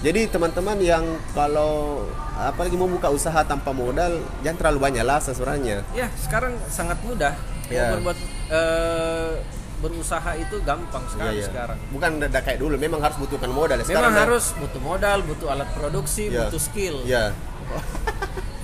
Jadi 0.02 0.28
teman-teman 0.28 0.78
yang 0.78 1.06
kalau 1.32 2.04
apalagi 2.34 2.74
mau 2.74 2.90
buka 2.90 3.08
usaha 3.08 3.38
tanpa 3.42 3.70
modal 3.72 4.18
jangan 4.42 4.58
terlalu 4.60 4.80
banyak 4.82 5.04
lah 5.04 5.20
sebenarnya. 5.20 5.86
ya 5.92 6.10
sekarang 6.18 6.58
sangat 6.68 6.98
mudah 7.02 7.34
Ya. 7.70 7.96
Berbuat 7.96 8.18
eh, 8.52 9.32
berusaha 9.80 10.32
itu 10.36 10.60
gampang 10.62 11.02
sekali 11.08 11.30
Iya, 11.32 11.38
iya. 11.38 11.46
sekarang 11.48 11.78
Bukan 11.90 12.10
udah 12.20 12.42
kayak 12.44 12.60
dulu, 12.60 12.76
memang 12.76 13.00
harus 13.00 13.16
butuhkan 13.16 13.48
modal. 13.50 13.78
memang 13.78 13.88
Sekarang 13.88 14.12
udah- 14.12 14.24
harus 14.28 14.46
butuh 14.54 14.82
modal 14.82 15.18
butuh 15.24 15.48
alat 15.48 15.70
produksi 15.72 16.24
Iya. 16.28 16.50
butuh 16.50 16.60
skill 16.60 16.96
Iya. 17.04 17.32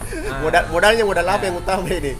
Nah, 0.08 0.40
Modal 0.42 0.64
modalnya 0.68 1.04
modal 1.04 1.24
apa 1.26 1.40
Ya. 1.40 1.48
yang 1.48 1.58
utama 1.58 1.88
ini? 1.88 2.14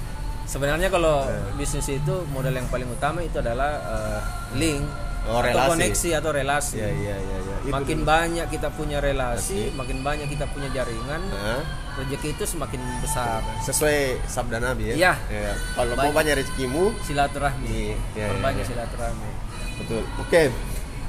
Sebenarnya 0.48 0.88
kalau 0.88 1.24
Iya. 1.24 1.54
bisnis 1.54 1.88
itu 1.90 2.14
modal 2.28 2.52
yang 2.52 2.66
paling 2.66 2.88
utama 2.88 3.20
itu 3.20 3.38
adalah 3.38 3.72
eh, 3.78 4.20
link 4.56 4.84
Oh, 5.28 5.44
atau 5.44 5.52
relasi. 5.52 5.70
koneksi 5.76 6.10
atau 6.16 6.32
relasi 6.32 6.76
Iya 6.78 6.88
iya 6.90 7.16
iya 7.18 7.38
iya. 7.38 7.56
Itu 7.60 7.74
makin 7.76 8.00
dulu. 8.00 8.08
banyak 8.08 8.48
kita 8.48 8.72
punya 8.72 8.98
relasi 8.98 9.76
makin 9.76 10.00
banyak 10.00 10.24
kita 10.26 10.48
punya 10.48 10.72
jaringan 10.72 11.20
Hah? 11.28 11.62
rezeki 12.00 12.28
itu 12.32 12.44
semakin 12.48 12.80
besar 12.98 13.44
sesuai 13.60 14.24
sabda 14.24 14.64
Nabi 14.64 14.84
ya. 14.88 14.96
Iya. 14.96 15.14
Iya. 15.28 15.54
Kalau 15.74 15.94
mau 15.94 16.16
Banyak. 16.16 16.32
rezekimu, 16.38 16.96
silaturahmi 17.04 17.68
Iya, 17.92 18.00
iya, 18.16 18.26
perbanyak 18.30 18.64
iya. 18.64 18.70
silaturahmi 18.72 19.30
betul. 19.78 20.04
Oke. 20.18 20.44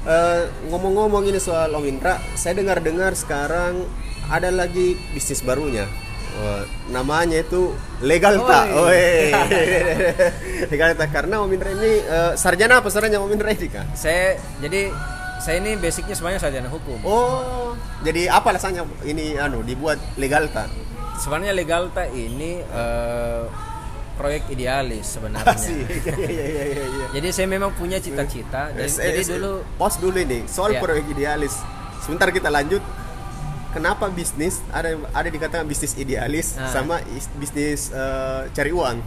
Eh, 0.01 0.41
ngomong-ngomong 0.67 1.23
ini 1.25 1.39
soal 1.39 1.71
Om 1.71 1.83
Indra, 1.85 2.19
saya 2.33 2.55
dengar-dengar 2.55 3.11
sekarang 3.13 3.87
ada 4.27 4.47
lagi 4.49 4.95
bisnis 5.09 5.39
barunya. 5.39 5.87
Wah, 6.39 6.63
namanya 6.87 7.37
itu 7.37 7.75
legal 7.99 8.39
tak? 8.43 8.71
Oi. 8.71 9.35
legal 10.71 10.89
tak 10.95 11.09
karena 11.11 11.35
Om 11.39 11.51
Indra 11.51 11.69
ini 11.69 11.91
eh, 11.99 12.31
sarjana 12.33 12.79
apa 12.79 12.87
sarjana 12.87 13.19
Om 13.19 13.29
Indra 13.29 13.51
ini 13.51 13.67
kah? 13.67 13.83
saya 13.91 14.39
jadi 14.59 14.87
saya 15.39 15.59
ini 15.59 15.75
basicnya 15.75 16.15
sebenarnya 16.15 16.39
sarjana 16.39 16.67
hukum 16.67 16.99
Oh, 17.03 17.75
jadi 18.01 18.27
apa 18.27 18.51
alasannya 18.51 18.83
ini 19.03 19.35
anu 19.35 19.61
dibuat 19.61 19.99
legal 20.15 20.47
tak? 20.47 20.71
sebenarnya 21.15 21.51
legalta 21.51 22.07
ini 22.07 22.63
eh, 22.63 23.43
proyek 24.15 24.47
idealis 24.49 25.15
sebenarnya. 25.15 25.55
Iya 25.59 26.27
iya 26.27 26.45
iya 26.45 26.63
iya. 26.65 26.85
iya. 26.85 27.05
jadi 27.15 27.27
saya 27.31 27.47
memang 27.47 27.71
punya 27.71 27.99
cita-cita 27.99 28.71
jadi, 28.71 28.87
Eh, 28.87 29.11
jadi 29.15 29.21
dulu 29.33 29.63
pos 29.75 29.95
dulu 29.95 30.15
ini 30.15 30.43
soal 30.45 30.71
Ya. 30.71 30.79
proyek 30.79 31.07
idealis. 31.09 31.55
Sebentar 31.99 32.27
kita 32.29 32.47
lanjut. 32.47 32.79
Kenapa 33.69 34.09
bisnis 34.09 34.65
ada 34.69 34.93
ada 35.09 35.27
dikatakan 35.27 35.63
bisnis 35.63 35.93
idealis 35.93 36.55
Ah. 36.55 36.67
sama 36.67 36.97
is- 37.11 37.29
bisnis 37.35 37.89
eh, 37.89 38.49
cari 38.49 38.71
uang? 38.71 38.97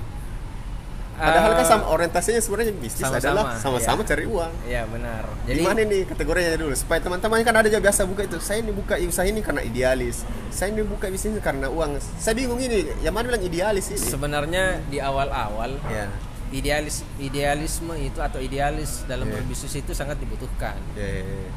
Padahal 1.13 1.55
kan 1.55 1.63
eh, 1.63 1.69
sama 1.69 1.85
orientasinya 1.87 2.41
sebenarnya 2.41 2.75
bisnis 2.75 3.05
sama-sama, 3.05 3.21
adalah 3.23 3.45
sama-sama 3.57 4.01
iya. 4.01 4.09
cari 4.09 4.25
uang. 4.25 4.53
Iya 4.65 4.83
benar. 4.89 5.23
Jadi 5.45 5.59
Gimana 5.61 5.81
nih 5.85 6.03
kategorinya 6.05 6.57
dulu 6.57 6.75
supaya 6.75 6.99
teman-teman 6.99 7.39
kan 7.41 7.55
ada 7.55 7.69
aja 7.69 7.79
biasa 7.79 8.01
buka 8.05 8.23
itu. 8.25 8.39
Saya 8.39 8.59
ini 8.59 8.73
buka 8.73 8.99
usaha 8.99 9.23
ini 9.23 9.39
karena 9.39 9.63
idealis. 9.63 10.27
Saya 10.49 10.73
ini 10.73 10.83
buka 10.83 11.07
bisnis 11.07 11.39
karena 11.39 11.69
uang. 11.69 12.01
Saya 12.19 12.35
bingung 12.35 12.59
ini. 12.59 12.91
Yang 13.01 13.15
mana 13.15 13.25
bilang 13.29 13.45
idealis 13.45 13.87
ini? 13.89 14.03
sebenarnya 14.03 14.65
di 14.89 14.99
awal-awal 14.99 15.79
Ya. 15.87 16.11
idealis 16.51 17.07
idealisme 17.17 17.95
itu 17.95 18.19
atau 18.19 18.37
idealis 18.37 19.07
dalam 19.07 19.25
Iya. 19.25 19.35
berbisnis 19.37 19.73
itu 19.75 19.93
sangat 19.93 20.19
dibutuhkan 20.19 20.75
Ya, 20.93 21.07
ya, 21.07 21.23
ya. 21.23 21.51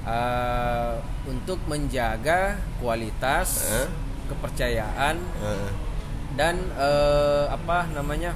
Eh, 0.00 0.94
untuk 1.30 1.62
menjaga 1.64 2.58
kualitas, 2.76 3.62
Hah? 3.64 3.86
kepercayaan 4.26 5.16
Ah, 5.38 5.70
dan 6.34 6.58
eh, 6.74 7.44
apa 7.48 7.86
namanya? 7.90 8.34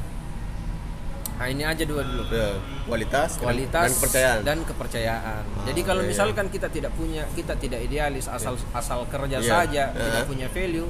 Nah, 1.35 1.51
ini 1.51 1.63
aja 1.63 1.83
dua 1.83 2.01
dulu. 2.01 2.23
ya. 2.31 2.55
kualitas, 2.85 3.35
dan- 3.35 3.43
kualitas 3.43 3.83
dan 3.83 3.91
kepercayaan. 3.91 4.39
dan 4.45 4.59
kepercayaan. 4.63 5.43
Jadi 5.65 5.81
kalau 5.83 5.99
iya, 5.99 6.07
iya. 6.07 6.13
misalkan 6.15 6.47
kita 6.47 6.69
tidak 6.69 6.93
punya, 6.95 7.27
kita 7.35 7.57
tidak 7.57 7.81
idealis, 7.81 8.29
asal 8.29 8.55
asal 8.71 9.03
kerja 9.09 9.39
Iya. 9.39 9.51
saja, 9.51 9.85
Heeh. 9.91 10.05
tidak 10.05 10.23
punya 10.25 10.47
value, 10.47 10.87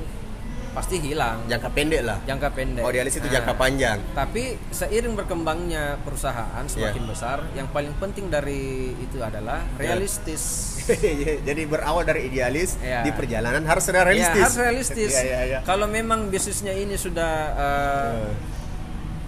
pasti 0.74 0.98
hilang. 0.98 1.46
jangka 1.46 1.70
pendek 1.70 2.02
lah. 2.02 2.18
Jangka 2.26 2.48
pendek. 2.50 2.82
Oh, 2.82 2.90
idealis 2.90 3.14
itu 3.14 3.24
Nah, 3.24 3.34
jangka 3.38 3.54
panjang. 3.54 3.98
Tapi 4.12 4.42
seiring 4.68 5.14
berkembangnya 5.14 5.96
perusahaan 6.02 6.64
semakin 6.66 7.02
Iya. 7.06 7.10
besar, 7.10 7.38
yang 7.54 7.70
paling 7.70 7.94
penting 7.96 8.26
dari 8.28 8.90
itu 8.92 9.22
adalah 9.22 9.62
realistis. 9.78 10.74
Jadi 11.48 11.62
berawal 11.64 12.02
dari 12.02 12.26
idealis 12.28 12.76
Iya. 12.82 13.06
di 13.06 13.10
perjalanan 13.14 13.62
harus 13.64 13.86
ada 13.88 14.02
realistis. 14.04 14.42
harus 14.42 14.58
realistis. 14.58 15.12
Iya, 15.14 15.22
iya, 15.22 15.40
iya. 15.46 15.58
Kalau 15.62 15.86
memang 15.86 16.28
bisnisnya 16.28 16.74
ini 16.74 16.98
sudah 16.98 17.32
uh, 17.54 18.12
Eh, 18.14 18.32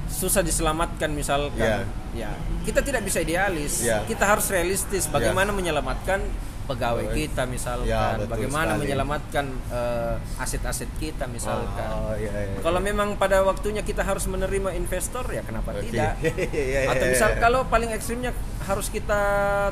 susah 0.06 0.40
diselamatkan 0.40 1.12
misalkan, 1.12 1.60
Iya. 1.60 1.84
ya 2.16 2.30
kita 2.64 2.80
tidak 2.80 3.04
bisa 3.04 3.20
idealis. 3.20 3.84
Iya. 3.84 4.02
Kita 4.04 4.24
harus 4.26 4.48
realistis. 4.48 5.06
Bagaimana 5.06 5.52
menyelamatkan 5.52 6.24
pegawai 6.66 7.06
kita 7.10 7.46
misalkan, 7.46 7.86
Ya, 7.86 8.18
bagaimana 8.20 8.74
sekali. 8.74 8.82
menyelamatkan 8.82 9.46
uh, 9.68 10.14
aset-aset 10.36 10.90
kita 10.98 11.24
misalkan. 11.26 11.86
Oh, 11.88 12.12
iya, 12.12 12.28
iya. 12.28 12.58
Kalau 12.58 12.78
memang 12.78 13.14
pada 13.14 13.40
waktunya 13.40 13.80
kita 13.80 14.02
harus 14.02 14.26
menerima 14.26 14.74
investor 14.74 15.22
ya 15.26 15.40
kenapa 15.40 15.72
Oke. 15.72 15.88
tidak? 15.88 16.18
Iya, 16.26 16.34
iya, 16.52 16.80
Atau 16.90 17.06
iya, 17.06 17.12
misal 17.14 17.30
iya. 17.32 17.40
kalau 17.40 17.60
paling 17.66 17.90
ekstrimnya 17.90 18.34
harus 18.60 18.86
kita 18.88 19.20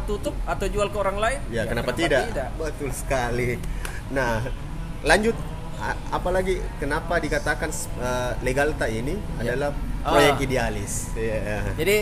tutup 0.06 0.38
atau 0.44 0.66
jual 0.66 0.88
ke 0.88 0.96
orang 0.96 1.18
lain? 1.18 1.38
ya, 1.50 1.66
kenapa, 1.66 1.90
tidak? 1.92 2.30
Betul 2.54 2.90
sekali. 2.90 3.58
Nah, 4.08 4.40
lanjut 5.02 5.34
A- 5.74 5.98
apalagi 6.12 6.62
kenapa 6.78 7.18
dikatakan 7.18 7.68
uh, 7.98 8.32
legalta 8.40 8.86
ini 8.86 9.18
Ya. 9.36 9.52
adalah 9.52 9.74
Ah. 10.00 10.14
proyek 10.14 10.44
idealis. 10.44 11.10
Iya. 11.12 11.64
Jadi 11.74 11.96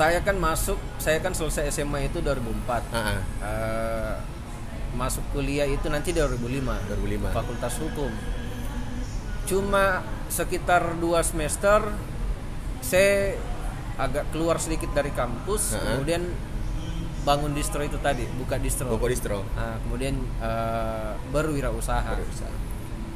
saya 0.00 0.24
kan 0.24 0.32
masuk, 0.32 0.80
saya 0.96 1.20
kan 1.20 1.36
selesai 1.36 1.68
SMA 1.68 2.08
itu 2.08 2.24
2004. 2.24 2.88
Ah, 2.88 2.96
ah. 2.96 3.20
Eh, 3.44 4.14
masuk 4.96 5.20
kuliah 5.30 5.68
itu 5.68 5.92
nanti 5.92 6.16
2005. 6.16 6.72
2005. 6.88 7.28
Fakultas 7.28 7.76
Hukum. 7.76 8.08
Cuma 9.44 10.00
sekitar 10.32 10.96
dua 10.96 11.20
semester 11.20 11.84
saya 12.80 13.36
agak 14.00 14.32
keluar 14.32 14.56
sedikit 14.56 14.88
dari 14.96 15.12
kampus, 15.12 15.76
Ah, 15.76 15.76
ah. 15.76 15.84
kemudian 15.92 16.24
bangun 17.20 17.52
distro 17.52 17.84
itu 17.84 18.00
tadi, 18.00 18.24
buka 18.40 18.56
distro. 18.56 18.88
Boko 18.88 19.04
distro. 19.04 19.44
Nah, 19.52 19.76
kemudian 19.84 20.16
eh, 20.40 21.12
berwirausaha 21.28 22.08
Berwirausaha. 22.08 22.56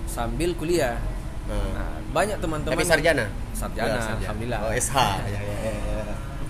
sambil 0.05 0.53
kuliah. 0.53 1.01
Ah. 1.49 1.57
Nah, 1.73 1.97
banyak 2.13 2.37
teman-teman 2.45 2.77
Tapi 2.77 2.85
sarjana. 2.85 3.25
sarjana, 3.57 3.97
Ya, 3.97 4.21
alhamdulillah. 4.21 4.61
Oh, 4.69 4.73
SH. 4.77 4.97
Ya, 5.25 5.33
ya, 5.33 5.41
ya, 5.41 5.73
ya. 5.73 5.94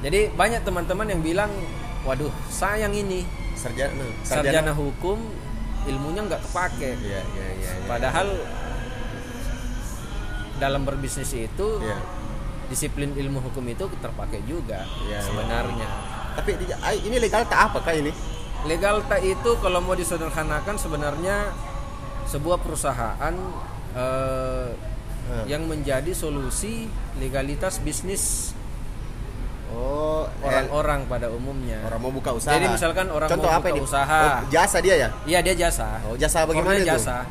Jadi 0.05 0.29
banyak 0.31 0.61
teman-teman 0.63 1.09
yang 1.09 1.21
bilang, 1.21 1.49
waduh 2.05 2.29
sayang 2.47 2.93
ini 2.93 3.25
Sarjana. 3.55 4.05
sarjana 4.21 4.71
hukum 4.71 5.17
ilmunya 5.85 6.21
nggak 6.23 6.45
kepake. 6.45 6.93
Iya, 6.95 7.21
iya, 7.25 7.49
iya. 7.57 7.73
iya. 7.73 7.89
Padahal 7.89 8.29
dalam 10.55 10.85
berbisnis 10.85 11.33
itu 11.33 11.69
Iya. 11.81 11.99
disiplin 12.67 13.13
ilmu 13.13 13.43
hukum 13.43 13.65
itu 13.67 13.89
terpakai 13.99 14.45
juga 14.45 14.85
iya. 15.05 15.21
sebenarnya. 15.21 15.89
Tapi 16.35 16.51
di- 16.57 16.79
ai- 16.79 17.03
ini 17.03 17.17
legal 17.17 17.45
tak 17.45 17.73
apa 17.73 17.79
kah 17.81 17.95
ini? 17.95 18.13
Legalta 18.65 19.17
itu 19.17 19.61
kalau 19.61 19.81
mau 19.81 19.93
disederhanakan 19.93 20.77
sebenarnya 20.77 21.53
sebuah 22.27 22.59
perusahaan 22.59 23.35
eh, 23.95 24.69
Hmm. 25.25 25.45
yang 25.47 25.65
menjadi 25.65 26.13
solusi 26.13 26.85
legalitas 27.17 27.81
bisnis 27.81 28.53
Oh, 29.75 30.23
eh, 30.25 30.45
orang-orang 30.45 31.01
pada 31.05 31.27
umumnya. 31.29 31.83
orang 31.83 31.99
mau 31.99 32.11
buka 32.11 32.31
usaha. 32.31 32.55
Jadi 32.55 32.71
misalkan 32.71 33.07
orang 33.09 33.27
Contoh 33.27 33.51
mau 33.51 33.59
apa 33.59 33.67
buka 33.67 33.75
ini? 33.75 33.81
usaha. 33.83 34.21
Oh, 34.23 34.39
jasa 34.49 34.79
dia 34.79 34.95
ya? 34.97 35.09
Iya 35.25 35.39
dia 35.43 35.55
jasa. 35.59 35.99
Oh, 36.05 36.15
jasa 36.15 36.47
bagaimana 36.47 36.79
itu? 36.79 36.87
jasa. 36.87 37.27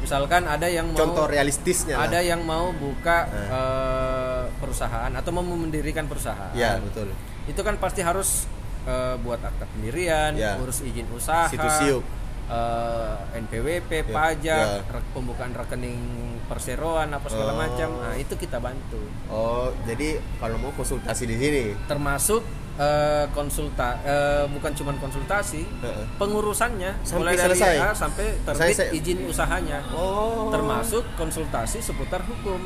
Misalkan 0.00 0.42
ada 0.44 0.64
yang 0.64 0.88
mau 0.88 0.96
Contoh 0.98 1.26
realistisnya. 1.26 1.96
lah. 1.96 2.08
ada 2.08 2.20
yang 2.20 2.40
mau 2.40 2.72
buka 2.72 3.28
eh, 3.28 4.42
perusahaan 4.56 5.10
atau 5.10 5.30
mau 5.30 5.44
mendirikan 5.44 6.04
perusahaan. 6.04 6.52
Ya, 6.52 6.76
betul. 6.78 7.12
Itu 7.44 7.60
kan 7.60 7.76
pasti 7.76 8.00
harus 8.00 8.44
eh, 8.84 9.16
buat 9.18 9.40
akta 9.40 9.64
pendirian, 9.68 10.36
Ya. 10.36 10.56
urus 10.56 10.80
izin 10.80 11.04
usaha, 11.10 11.48
Situs 11.48 11.72
siup. 11.78 12.04
Eh, 12.50 13.14
NPWP, 13.38 13.90
Ya, 13.92 14.04
pajak, 14.08 14.66
ya. 14.66 14.82
re- 14.90 15.08
pembukaan 15.10 15.54
rekening 15.54 16.02
perseroan 16.44 17.08
apa 17.08 17.26
segala 17.26 17.54
Oh. 17.54 17.58
macam. 17.58 17.88
Nah, 17.96 18.14
itu 18.14 18.34
kita 18.34 18.58
bantu. 18.58 18.98
Oh, 19.26 19.70
jadi 19.84 20.08
kalau 20.36 20.58
mau 20.58 20.72
konsultasi 20.72 21.24
di 21.24 21.36
sini. 21.36 21.62
Termasuk 21.86 22.42
eh, 22.76 23.28
konsulta 23.30 24.00
eh, 24.02 24.44
bukan 24.48 24.72
cuma 24.72 24.90
konsultasi, 24.94 25.62
Heeh. 25.62 26.04
pengurusannya 26.16 26.96
Sampai 27.00 27.18
mulai 27.20 27.34
dari 27.36 27.46
selesai? 27.52 27.74
A 27.78 27.88
sampai 27.92 28.26
terbit 28.40 28.72
Saya- 28.72 28.90
izin 28.90 29.18
usahanya. 29.22 29.78
Oh. 29.92 30.48
Termasuk 30.48 31.04
konsultasi 31.14 31.78
seputar 31.78 32.24
hukum. 32.24 32.58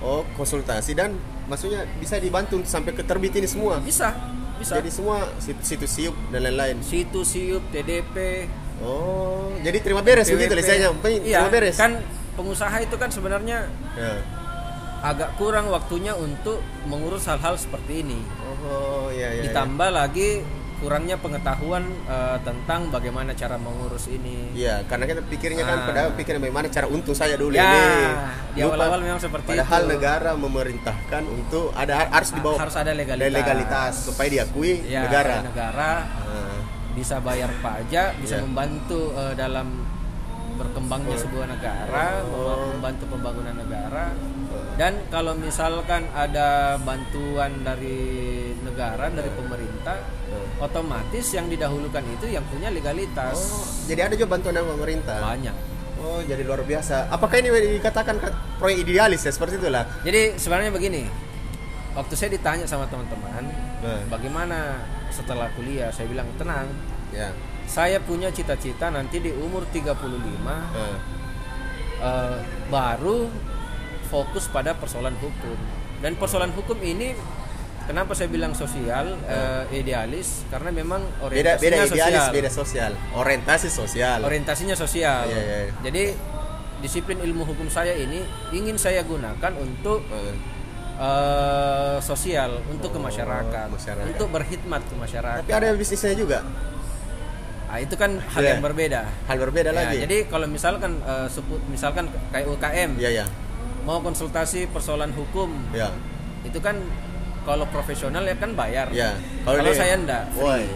Oh, 0.00 0.20
konsultasi 0.34 0.92
dan 0.92 1.16
maksudnya 1.46 1.86
bisa 1.96 2.18
dibantu 2.18 2.60
sampai 2.62 2.92
ke 2.92 3.00
terbit 3.00 3.32
ini 3.32 3.46
semua. 3.46 3.78
Bisa, 3.78 4.12
bisa. 4.54 4.76
Jadi 4.76 4.90
semua 4.90 5.22
sit- 5.38 5.62
situs 5.62 5.88
siup 5.92 6.12
dan 6.28 6.44
lain-lain. 6.44 6.82
situs 6.82 7.24
siup 7.30 7.62
TDP 7.70 8.44
Oh, 8.76 9.54
jadi 9.60 9.78
terima 9.78 10.00
beres 10.00 10.26
begitu 10.26 10.50
PWP. 10.50 10.58
lisensinya. 10.58 10.90
Penting 10.96 11.22
iya, 11.22 11.38
terima 11.40 11.52
beres. 11.52 11.76
kan 11.76 11.92
pengusaha 12.32 12.76
itu 12.78 12.94
kan 12.94 13.08
sebenarnya 13.08 13.58
Ya. 13.94 14.12
agak 15.00 15.36
kurang 15.36 15.68
waktunya 15.68 16.12
untuk 16.12 16.58
mengurus 16.84 17.24
hal-hal 17.24 17.54
seperti 17.54 18.00
ini 18.00 18.18
Oh, 18.64 19.06
iya 19.08 19.30
iya. 19.30 19.30
iya. 19.36 19.42
ditambah 19.46 19.88
lagi 19.88 20.40
kurangnya 20.74 21.16
pengetahuan 21.16 21.80
eh, 22.04 22.38
tentang 22.40 22.90
bagaimana 22.90 23.32
cara 23.32 23.54
mengurus 23.54 24.04
ini 24.06 24.50
Iya, 24.52 24.82
karena 24.84 25.06
kita 25.06 25.20
pikirnya 25.22 25.62
kan 25.62 25.78
Ah. 25.78 25.86
padahal 25.86 26.10
pikir 26.12 26.34
bagaimana 26.36 26.66
cara 26.66 26.86
untung 26.86 27.14
saya 27.14 27.36
dulu 27.36 27.52
Ya, 27.52 27.62
ini. 27.62 27.84
di 28.50 28.60
awal-awal 28.60 28.98
memang 28.98 29.16
seperti 29.18 29.54
padahal 29.54 29.82
itu. 29.82 29.90
negara 29.90 30.30
memerintahkan 30.34 31.22
untuk 31.26 31.70
ada 31.72 32.10
harus 32.10 32.30
dibawa 32.30 32.56
harus 32.58 32.74
ada 32.74 32.90
legalitas. 32.90 33.32
legalitas 33.32 33.92
supaya 34.02 34.28
diakui 34.30 34.82
ya, 34.84 35.04
negara. 35.04 35.36
negara 35.42 35.90
Ah. 36.18 36.53
Bisa 36.94 37.18
bayar 37.18 37.50
pajak 37.58 38.16
bisa 38.16 38.38
Iya. 38.38 38.42
membantu 38.42 39.12
eh, 39.12 39.34
dalam 39.34 39.68
berkembangnya 40.54 41.16
sebuah 41.16 41.46
negara 41.48 42.22
Oh. 42.24 42.70
membantu 42.70 43.04
pembangunan 43.08 43.54
negara 43.56 44.14
dan 44.74 45.02
kalau 45.08 45.34
misalkan 45.34 46.06
ada 46.12 46.78
bantuan 46.78 47.50
dari 47.60 47.98
negara 48.60 49.10
dari 49.10 49.30
pemerintah 49.30 49.98
otomatis 50.56 51.26
yang 51.28 51.46
didahulukan 51.46 52.02
itu 52.08 52.26
yang 52.28 52.46
punya 52.46 52.70
legalitas 52.70 53.34
Oh, 53.34 53.66
jadi 53.84 54.06
ada 54.06 54.14
juga 54.14 54.30
bantuan 54.30 54.54
dari 54.54 54.66
pemerintah. 54.68 55.18
banyak 55.20 55.56
Oh, 55.96 56.20
jadi 56.20 56.44
luar 56.44 56.60
biasa. 56.60 57.08
Apakah 57.08 57.38
ini 57.38 57.48
dikatakan 57.78 58.20
ka- 58.20 58.36
proyek 58.58 58.84
idealis 58.84 59.24
ya 59.24 59.32
seperti 59.32 59.56
itulah? 59.56 59.88
jadi 60.02 60.36
sebenarnya 60.36 60.70
begini 60.70 61.02
waktu 61.92 62.12
saya 62.12 62.30
ditanya 62.30 62.62
sama 62.64 62.84
teman-teman 62.86 63.42
Nah. 63.80 64.02
bagaimana 64.06 64.84
setelah 65.14 65.46
kuliah 65.54 65.88
saya 65.88 66.06
bilang 66.06 66.26
tenang 66.34 66.66
Ya. 67.10 67.30
saya 67.64 67.96
punya 67.98 68.28
cita-cita 68.28 68.90
nanti 68.90 69.18
di 69.18 69.30
umur 69.30 69.62
35 69.66 69.94
Ah. 70.74 70.98
eh, 72.00 72.38
baru 72.66 73.30
fokus 74.04 74.46
pada 74.46 74.74
persoalan 74.74 75.14
hukum 75.16 75.54
dan 76.00 76.14
persoalan 76.14 76.50
hukum 76.50 76.76
ini 76.78 77.14
kenapa 77.84 78.12
saya 78.12 78.26
bilang 78.28 78.52
sosial 78.52 79.14
eh, 79.24 79.64
idealis 79.72 80.42
karena 80.48 80.70
memang 80.70 81.06
Beda 81.22 81.54
orientasinya 81.54 81.62
beda 81.62 81.76
idealis, 81.78 81.90
sosial 81.92 82.26
beda 82.32 82.50
sosial. 82.50 82.92
Orientasi 83.14 83.68
sosial. 83.70 84.18
orientasinya 84.20 84.74
sosial 84.74 85.22
Iya, 85.24 85.38
iya, 85.38 85.56
iya. 85.62 85.72
jadi 85.82 86.04
disiplin 86.80 87.16
ilmu 87.18 87.46
hukum 87.46 87.68
saya 87.68 87.94
ini 87.94 88.20
ingin 88.50 88.76
saya 88.76 89.00
gunakan 89.02 89.52
untuk 89.56 90.02
Eh, 90.10 90.34
eh, 90.96 91.96
sosial 92.00 92.62
untuk 92.66 92.90
ke 92.90 92.98
Oh, 92.98 93.02
masyarakat, 93.02 93.66
masyarakat. 93.68 94.06
untuk 94.08 94.28
berkhidmat 94.30 94.82
ke 94.82 94.94
masyarakat 94.94 95.42
Tapi 95.42 95.52
ada 95.52 95.74
bisnisnya 95.74 96.14
juga. 96.14 96.38
Nah, 97.64 97.78
itu 97.78 97.94
kan 97.94 98.22
hal 98.22 98.38
Iya. 98.40 98.50
yang 98.54 98.62
berbeda 98.62 99.02
Hal 99.26 99.36
berbeda 99.36 99.70
Ya, 99.70 99.76
lagi. 99.76 99.98
jadi 100.00 100.16
kalau 100.24 100.46
misalkan 100.46 101.02
sepu- 101.26 101.58
misalkan 101.66 102.06
kayak 102.30 102.46
UKM 102.46 102.90
Iya, 102.96 103.10
ya. 103.12 103.26
mau 103.82 103.98
konsultasi 103.98 104.70
persoalan 104.70 105.10
hukum 105.10 105.50
Ya. 105.70 105.90
itu 106.42 106.58
kan 106.58 106.78
kalau 107.42 107.66
profesional 107.68 108.22
ya 108.22 108.38
kan 108.38 108.54
bayar 108.54 108.88
Ya. 108.88 109.18
kalau, 109.42 109.58
saya 109.74 109.98
enggak 109.98 110.30
free. 110.32 110.70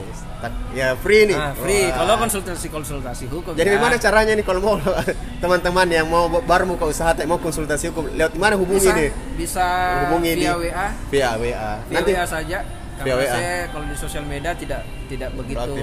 Ya 0.70 0.94
free 0.94 1.27
nih. 1.27 1.35
Ah, 1.35 1.51
free 1.53 1.90
kalau 1.90 2.14
konsultasi 2.16 2.66
konsultasi 2.68 3.24
hukum 3.27 3.53
Jadi 3.53 3.66
ya, 3.66 3.74
gimana 3.74 3.96
caranya 3.96 4.33
nih 4.33 4.42
kalau 4.42 4.61
mau 4.61 4.74
teman-teman 5.42 5.87
yang 5.88 6.07
mau 6.07 6.27
baru 6.31 6.64
mau 6.64 6.77
ke 6.77 6.87
usaha 6.87 7.11
mau 7.24 7.37
konsultasi 7.37 7.90
hukum 7.90 8.07
lewat 8.12 8.33
mana 8.35 8.55
hubungi 8.55 8.79
bisa 8.81 8.94
nih? 8.94 9.11
bisa 9.35 9.66
Hubungi 10.07 10.31
via 10.33 10.53
di- 10.55 10.62
WA 10.64 10.87
Via 11.11 11.31
WA. 11.33 11.72
via 11.83 11.90
Nanti 11.90 12.11
WA 12.12 12.24
saja 12.24 12.59
Via 12.98 13.03
karena 13.09 13.18
WA. 13.20 13.31
saya 13.33 13.55
kalau 13.68 13.85
di 13.85 13.96
sosial 13.96 14.24
media 14.24 14.51
tidak 14.53 14.81
tidak 15.07 15.31
begitu 15.33 15.74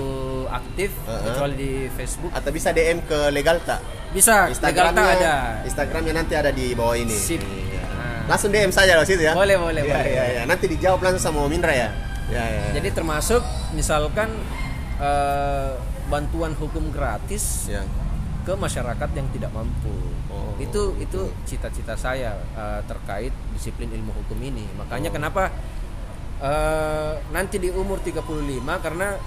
aktif 0.47 0.91
Uh-huh. 1.01 1.21
kecuali 1.25 1.53
di 1.55 1.71
Facebook 1.89 2.31
atau 2.31 2.49
bisa 2.49 2.69
DM 2.71 2.99
ke 3.01 3.19
Legalta. 3.29 3.77
bisa 4.09 4.47
Legalta 4.47 5.01
ada 5.01 5.33
Instagramnya 5.63 6.13
nanti 6.13 6.33
ada 6.33 6.49
di 6.49 6.71
bawah 6.71 6.95
ini. 6.95 7.11
Sip. 7.11 7.39
Iya. 7.39 7.83
Nah. 7.85 8.19
Langsung 8.25 8.49
DM 8.49 8.67
saja 8.69 8.95
loh 8.95 9.03
situ 9.03 9.19
ya. 9.21 9.31
Boleh, 9.31 9.55
boleh, 9.55 9.81
ya, 9.81 9.91
boleh. 9.91 10.11
Ya, 10.11 10.23
ya. 10.31 10.41
Nanti 10.43 10.65
dijawab 10.65 10.99
langsung 10.99 11.19
sama 11.21 11.43
Om 11.43 11.51
Indra 11.51 11.75
ya. 12.29 12.41
Ya, 12.41 12.45
ya. 12.49 12.65
jadi 12.81 12.89
termasuk 12.91 13.41
misalkan 13.73 14.29
eh, 14.97 15.71
bantuan 16.07 16.53
hukum 16.57 16.89
gratis 16.89 17.69
ya. 17.69 17.81
ke 18.45 18.53
masyarakat 18.53 19.09
yang 19.17 19.27
tidak 19.33 19.51
mampu. 19.53 19.93
Oh. 20.29 20.53
Itu 20.61 20.93
itu 21.01 21.29
cita-cita 21.45 21.97
saya 21.97 22.37
eh, 22.53 22.81
terkait 22.85 23.33
disiplin 23.53 23.89
ilmu 23.89 24.13
hukum 24.13 24.37
ini. 24.41 24.65
Makanya 24.77 25.09
Oh. 25.09 25.15
kenapa 25.17 25.43
eh, 26.41 27.13
nanti 27.29 27.57
di 27.57 27.69
umur 27.69 28.01
35 28.01 28.21
karena 28.81 29.17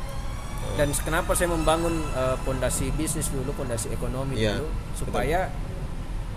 Oh. 0.58 0.74
dan 0.74 0.90
kenapa 0.90 1.38
saya 1.38 1.54
membangun 1.54 2.02
pondasi 2.42 2.90
bisnis 2.98 3.30
dulu, 3.30 3.54
pondasi 3.54 3.94
ekonomi 3.94 4.34
Iya, 4.34 4.58
dulu 4.58 4.66
supaya 4.90 5.54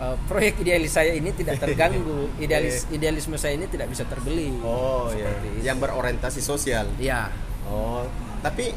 eh, 0.02 0.18
proyek 0.26 0.66
idealis 0.66 0.92
saya 0.98 1.14
ini 1.14 1.30
tidak 1.32 1.60
terganggu, 1.64 2.34
idealis 2.42 2.90
idealisme 2.90 3.38
saya 3.38 3.54
ini 3.56 3.70
tidak 3.70 3.88
bisa 3.94 4.04
terbeli. 4.10 4.50
Oh, 4.66 5.14
iya. 5.14 5.30
Seperti 5.30 5.48
itu. 5.54 5.60
Yang 5.70 5.78
berorientasi 5.86 6.42
sosial. 6.42 6.86
Iya. 6.98 7.30
Oh, 7.70 8.04
tapi 8.42 8.74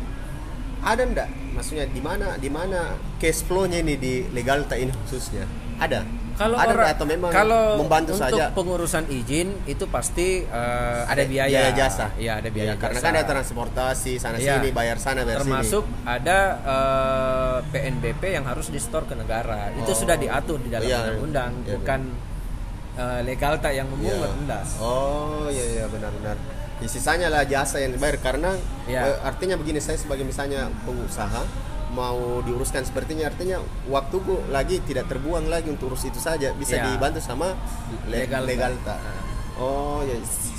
ada 0.85 1.03
ndak? 1.09 1.29
Maksudnya 1.57 1.89
di 1.89 2.03
mana 2.05 2.37
di 2.37 2.51
mana 2.53 2.93
cash 3.17 3.41
flow-nya 3.49 3.81
ini 3.81 3.97
di 3.97 4.15
Legalta 4.37 4.77
ini 4.77 4.93
khususnya? 4.93 5.49
Ada. 5.81 6.24
Kalau 6.35 6.57
ada 6.59 6.67
orang 6.69 6.89
atau 6.91 7.07
memang 7.07 7.31
kalau 7.31 7.79
membantu 7.79 8.19
untuk 8.19 8.27
saja? 8.27 8.51
pengurusan 8.51 9.07
izin 9.07 9.55
itu 9.65 9.87
pasti 9.87 10.43
eh, 10.43 11.01
ada 11.07 11.23
biaya. 11.23 11.71
Biaya 11.71 11.73
jasa. 11.73 12.07
Iya, 12.15 12.43
ada 12.43 12.49
biaya. 12.51 12.67
Iya, 12.67 12.75
karena 12.75 12.99
jasa. 12.99 13.07
kan 13.07 13.13
ada 13.15 13.27
transportasi 13.29 14.13
sana 14.19 14.37
Iya. 14.37 14.59
sini, 14.59 14.69
bayar 14.71 14.99
sana 14.99 15.23
bayar 15.23 15.41
Termasuk 15.41 15.87
sini. 15.87 16.03
ada 16.05 16.39
eh, 16.59 17.57
PNBP 17.71 18.23
yang 18.33 18.45
harus 18.45 18.67
di-store 18.69 19.07
ke 19.07 19.15
negara. 19.15 19.71
Itu 19.73 19.91
Oh. 19.91 19.97
sudah 19.97 20.17
diatur 20.17 20.59
di 20.59 20.69
dalam 20.69 20.83
Iya. 20.83 20.99
undang-undang, 21.15 21.53
Iya, 21.61 21.73
bukan 21.73 22.01
eh, 22.95 23.21
legalta 23.23 23.69
yang 23.69 23.87
memungut 23.87 24.27
Iya. 24.27 24.39
enggak. 24.39 24.63
Oh, 24.79 25.47
iya 25.49 25.65
iya 25.73 25.85
benar-benar. 25.87 26.35
Ya, 26.79 26.89
sisanya 26.91 27.27
lah 27.27 27.43
jasa 27.43 27.79
yang 27.79 27.91
dibayar 27.91 28.19
karena 28.19 28.59
Iya. 28.85 29.01
eh, 29.09 29.17
artinya 29.23 29.55
begini 29.55 29.79
saya 29.79 29.95
sebagai 29.95 30.23
misalnya 30.23 30.67
pengusaha 30.83 31.43
mau 31.95 32.43
diuruskan 32.43 32.83
sepertinya 32.83 33.27
artinya 33.27 33.57
waktuku 33.87 34.51
lagi 34.51 34.83
tidak 34.83 35.07
terbuang 35.07 35.47
lagi 35.47 35.71
untuk 35.71 35.89
urus 35.89 36.05
itu 36.05 36.19
saja 36.19 36.51
bisa 36.53 36.75
Iya. 36.75 36.91
dibantu 36.91 37.23
sama 37.23 37.55
le- 38.05 38.21
Legalta. 38.21 38.45
legalta. 38.45 38.95
Oh 39.55 40.03
ya 40.03 40.19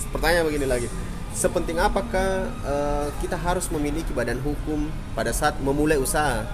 pertanyaan 0.09 0.47
begini 0.47 0.65
lagi 0.65 0.87
sepenting 1.31 1.75
apakah 1.77 2.27
eh, 2.63 3.07
kita 3.19 3.35
harus 3.35 3.67
memiliki 3.67 4.09
badan 4.09 4.39
hukum 4.39 4.87
pada 5.11 5.29
saat 5.29 5.59
memulai 5.59 5.99
usaha 5.99 6.47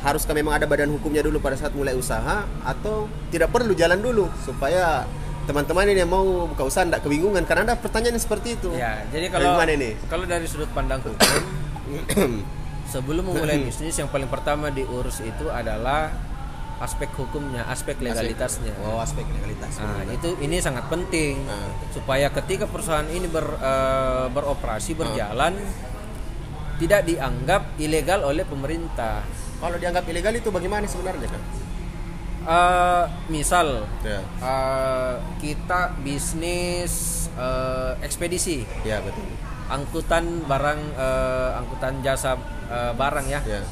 haruskah 0.00 0.32
memang 0.32 0.56
ada 0.56 0.64
badan 0.64 0.88
hukumnya 0.90 1.20
dulu 1.20 1.40
pada 1.40 1.56
saat 1.56 1.72
mulai 1.72 1.92
usaha 1.92 2.44
atau 2.60 3.04
tidak 3.28 3.48
perlu 3.48 3.72
jalan 3.72 4.00
dulu 4.00 4.28
supaya 4.40 5.04
teman-teman 5.44 5.88
ini 5.88 6.00
yang 6.00 6.08
mau 6.08 6.24
buka 6.46 6.64
usaha 6.64 6.84
tidak 6.84 7.00
kebingungan 7.00 7.44
karena 7.44 7.72
ada 7.72 7.76
pertanyaan 7.76 8.16
seperti 8.16 8.56
itu 8.56 8.72
Ya, 8.72 9.04
jadi 9.08 9.28
kalau 9.28 9.56
ini? 9.62 9.96
kalau 10.08 10.24
dari 10.24 10.44
sudut 10.44 10.68
pandang 10.72 11.00
hukum 11.00 11.16
sebelum 12.90 13.24
memulai 13.24 13.62
bisnis 13.62 13.94
yang 13.94 14.10
paling 14.10 14.26
pertama 14.26 14.68
diurus 14.68 15.22
itu 15.22 15.46
adalah 15.46 16.10
aspek 16.78 17.12
hukumnya, 17.12 17.62
aspek 17.66 18.00
legalitasnya. 18.00 18.72
Oh, 18.80 18.96
aspek 18.98 19.22
legalitas. 19.22 19.76
Nah, 19.78 20.00
benar. 20.00 20.16
itu 20.16 20.32
ini 20.40 20.56
sangat 20.58 20.88
penting 20.88 21.44
Ah. 21.44 21.68
supaya 21.90 22.32
ketika 22.32 22.64
perusahaan 22.64 23.04
ini 23.06 23.28
ber, 23.28 23.44
eh, 23.54 24.26
beroperasi 24.28 24.96
berjalan 24.96 25.60
tidak 26.76 27.04
dianggap 27.04 27.76
ilegal 27.76 28.24
oleh 28.24 28.42
pemerintah. 28.42 29.20
Kalau 29.60 29.76
dianggap 29.76 30.08
ilegal 30.08 30.32
itu 30.32 30.48
bagaimana 30.48 30.88
sebenarnya 30.88 31.28
kan? 31.28 31.42
Eh, 32.40 33.04
misal 33.28 33.84
Ya. 34.00 34.24
eh, 34.24 35.14
kita 35.38 35.92
bisnis 36.00 37.18
eh, 37.30 37.92
ekspedisi, 38.00 38.64
Ya, 38.82 38.98
betul. 39.00 39.22
angkutan 39.68 40.24
barang, 40.44 40.80
eh, 40.92 41.50
angkutan 41.56 42.00
jasa 42.00 42.40
eh, 42.70 42.92
barang 42.92 43.26
ya, 43.26 43.40
Ya. 43.42 43.62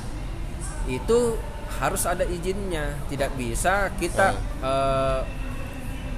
itu 0.86 1.38
harus 1.74 2.02
ada 2.04 2.24
izinnya. 2.24 2.98
Tidak 3.06 3.32
bisa 3.34 3.94
kita 3.94 4.34
eh, 4.58 5.20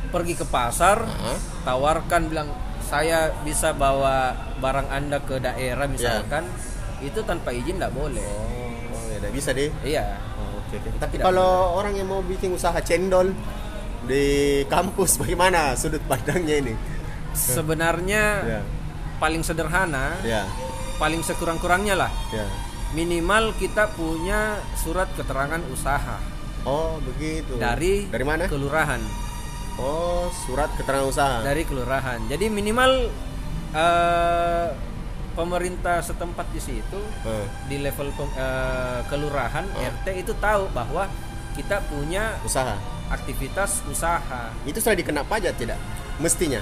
pergi 0.08 0.34
ke 0.34 0.42
pasar, 0.44 1.04
Ah. 1.04 1.38
tawarkan 1.62 2.26
bilang 2.26 2.48
saya 2.82 3.30
bisa 3.40 3.70
bawa 3.70 4.32
barang 4.58 4.88
anda 4.88 5.20
ke 5.20 5.38
daerah 5.38 5.86
misalkan, 5.86 6.42
itu 6.98 7.22
tanpa 7.22 7.52
izin 7.52 7.76
tidak 7.76 7.94
boleh. 7.94 8.26
Oh, 8.90 9.06
ya 9.06 9.16
udah 9.18 9.30
bisa 9.30 9.52
deh. 9.52 9.70
Iya. 9.80 10.18
Oh, 10.34 10.58
oke, 10.58 10.74
oke. 10.76 10.88
Tapi 10.98 11.14
Tidak 11.14 11.22
kalau 11.22 11.78
orang 11.78 11.94
yang 11.94 12.08
mau 12.08 12.18
bikin 12.20 12.50
usaha 12.50 12.74
cendol 12.80 13.30
di 14.02 14.24
kampus 14.66 15.14
bagaimana 15.20 15.72
sudut 15.74 16.02
pandangnya 16.04 16.56
ini? 16.58 16.74
Sebenarnya 17.30 18.24
Ya. 18.42 18.60
paling 19.16 19.40
sederhana, 19.40 20.18
Ya. 20.20 20.42
Paling 21.00 21.24
sekurang-kurangnya 21.24 21.96
lah 21.96 22.12
Ya. 22.28 22.44
minimal 22.92 23.56
kita 23.56 23.88
punya 23.90 24.60
surat 24.76 25.08
keterangan 25.10 25.58
usaha 25.66 26.20
Oh, 26.60 27.00
begitu. 27.00 27.56
dari 27.56 28.04
Dari 28.06 28.20
mana? 28.22 28.44
kelurahan 28.44 29.00
Oh, 29.74 30.28
surat 30.38 30.68
keterangan 30.76 31.08
usaha. 31.08 31.40
dari 31.40 31.64
kelurahan 31.64 32.20
jadi 32.26 32.46
minimal 32.46 33.08
eh, 33.72 34.68
pemerintah 35.32 35.98
setempat 36.00 36.46
di 36.50 36.60
situ 36.60 37.00
Eh, 37.24 37.46
di 37.64 37.80
level 37.80 38.12
eh, 38.12 39.00
kelurahan 39.06 39.64
RT 39.72 40.06
itu 40.18 40.36
tahu 40.36 40.68
bahwa 40.70 41.08
kita 41.50 41.80
punya 41.86 42.36
usaha. 42.42 42.76
aktivitas 43.08 43.82
usaha 43.86 44.52
Itu 44.62 44.78
sudah 44.78 44.94
dikena 44.94 45.24
pajak 45.24 45.56
tidak? 45.56 45.80
Mestinya. 46.18 46.60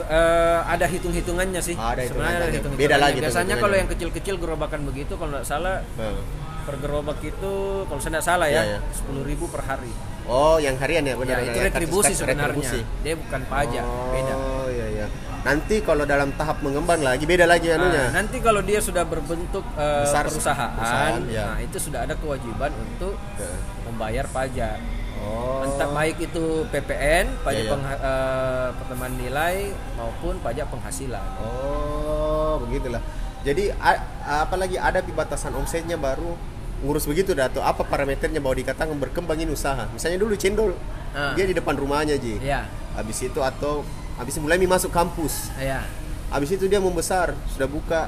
Eh, 0.00 0.60
ada 0.64 0.84
hitung-hitungannya 0.84 1.58
sih 1.58 1.72
Ada 1.72 2.02
sebenarnya 2.04 2.06
ada 2.06 2.06
hitungannya. 2.06 2.46
hitung-hitungannya 2.52 2.82
Beda 2.84 2.96
lagi 2.98 3.18
biasanya 3.18 3.54
kalau 3.56 3.74
yang 3.74 3.88
kecil-kecil 3.88 4.34
gerobakan 4.36 4.80
begitu 4.84 5.12
kalau 5.14 5.30
tidak 5.32 5.46
salah 5.46 5.76
Eh. 5.96 6.18
per 6.62 6.74
gerobak 6.76 7.18
itu 7.20 7.52
kalau 7.82 7.96
saya 7.96 8.12
tidak 8.12 8.26
salah 8.26 8.46
ya 8.46 8.60
Iya, 8.60 8.62
iya. 8.68 8.78
sepuluh 8.90 9.22
ribu 9.22 9.48
per 9.48 9.62
hari 9.62 9.88
Oh, 10.24 10.60
yang 10.60 10.76
harian 10.76 11.00
ya 11.02 11.16
benar. 11.16 11.40
ya, 11.40 11.48
itu 11.48 11.60
retribusi 11.62 12.12
sebenarnya 12.12 12.52
retribusi. 12.52 12.80
dia 13.00 13.16
bukan 13.16 13.40
pajak 13.42 13.80
oh, 13.82 14.12
beda 14.12 14.34
iya 14.68 14.86
iya. 14.92 15.06
Nanti 15.38 15.80
kalau 15.80 16.04
dalam 16.04 16.28
tahap 16.34 16.60
mengembang 16.60 17.00
lagi 17.00 17.24
beda 17.24 17.46
lagi 17.46 17.70
anunya. 17.70 18.10
Nah, 18.10 18.20
nanti 18.20 18.36
kalau 18.38 18.60
dia 18.60 18.76
sudah 18.78 19.00
berbentuk 19.02 19.64
eh, 19.72 20.02
Besar, 20.02 20.26
perusahaan, 20.26 20.70
perusahaan, 20.74 21.22
ya. 21.26 21.44
nah 21.46 21.58
itu 21.58 21.78
sudah 21.78 22.04
ada 22.04 22.12
kewajiban 22.12 22.68
untuk 22.74 23.16
Ya. 23.34 23.48
membayar 23.88 24.26
pajak. 24.28 24.76
Oh. 25.18 25.57
Baik 25.98 26.16
itu 26.22 26.44
PPN, 26.70 27.26
pajak 27.42 27.58
Ya, 27.58 27.66
ya. 27.66 27.70
pengha- 27.74 28.00
eh, 28.00 28.68
pertemuan 28.72 29.12
nilai 29.18 29.56
maupun 29.98 30.38
pajak 30.38 30.70
penghasilan. 30.70 31.26
Oh, 31.42 32.62
begitulah. 32.62 33.02
Jadi 33.42 33.74
a- 33.74 34.02
apalagi 34.40 34.78
ada 34.78 35.02
di 35.02 35.10
batasan 35.10 35.50
omsetnya 35.52 35.98
baru 35.98 36.38
ngurus 36.78 37.02
begitu 37.02 37.34
dah 37.34 37.50
atau 37.50 37.58
apa 37.58 37.82
parameternya 37.82 38.38
bahwa 38.38 38.54
dikatakan 38.54 38.94
berkembangin 38.94 39.50
usaha. 39.50 39.90
Misalnya 39.90 40.22
dulu 40.22 40.38
cendol 40.38 40.70
Ah. 41.10 41.34
dia 41.34 41.42
di 41.42 41.54
depan 41.56 41.74
rumahnya 41.74 42.14
Ji. 42.14 42.38
Ya, 42.38 42.70
Habis 42.94 43.18
itu 43.24 43.42
atau 43.42 43.82
habis 44.14 44.38
mulai 44.38 44.54
masuk 44.60 44.90
kampus. 44.90 45.50
ya. 45.58 45.82
Habis 46.30 46.54
itu 46.54 46.66
dia 46.66 46.78
membesar, 46.78 47.34
sudah 47.48 47.66
buka 47.66 48.06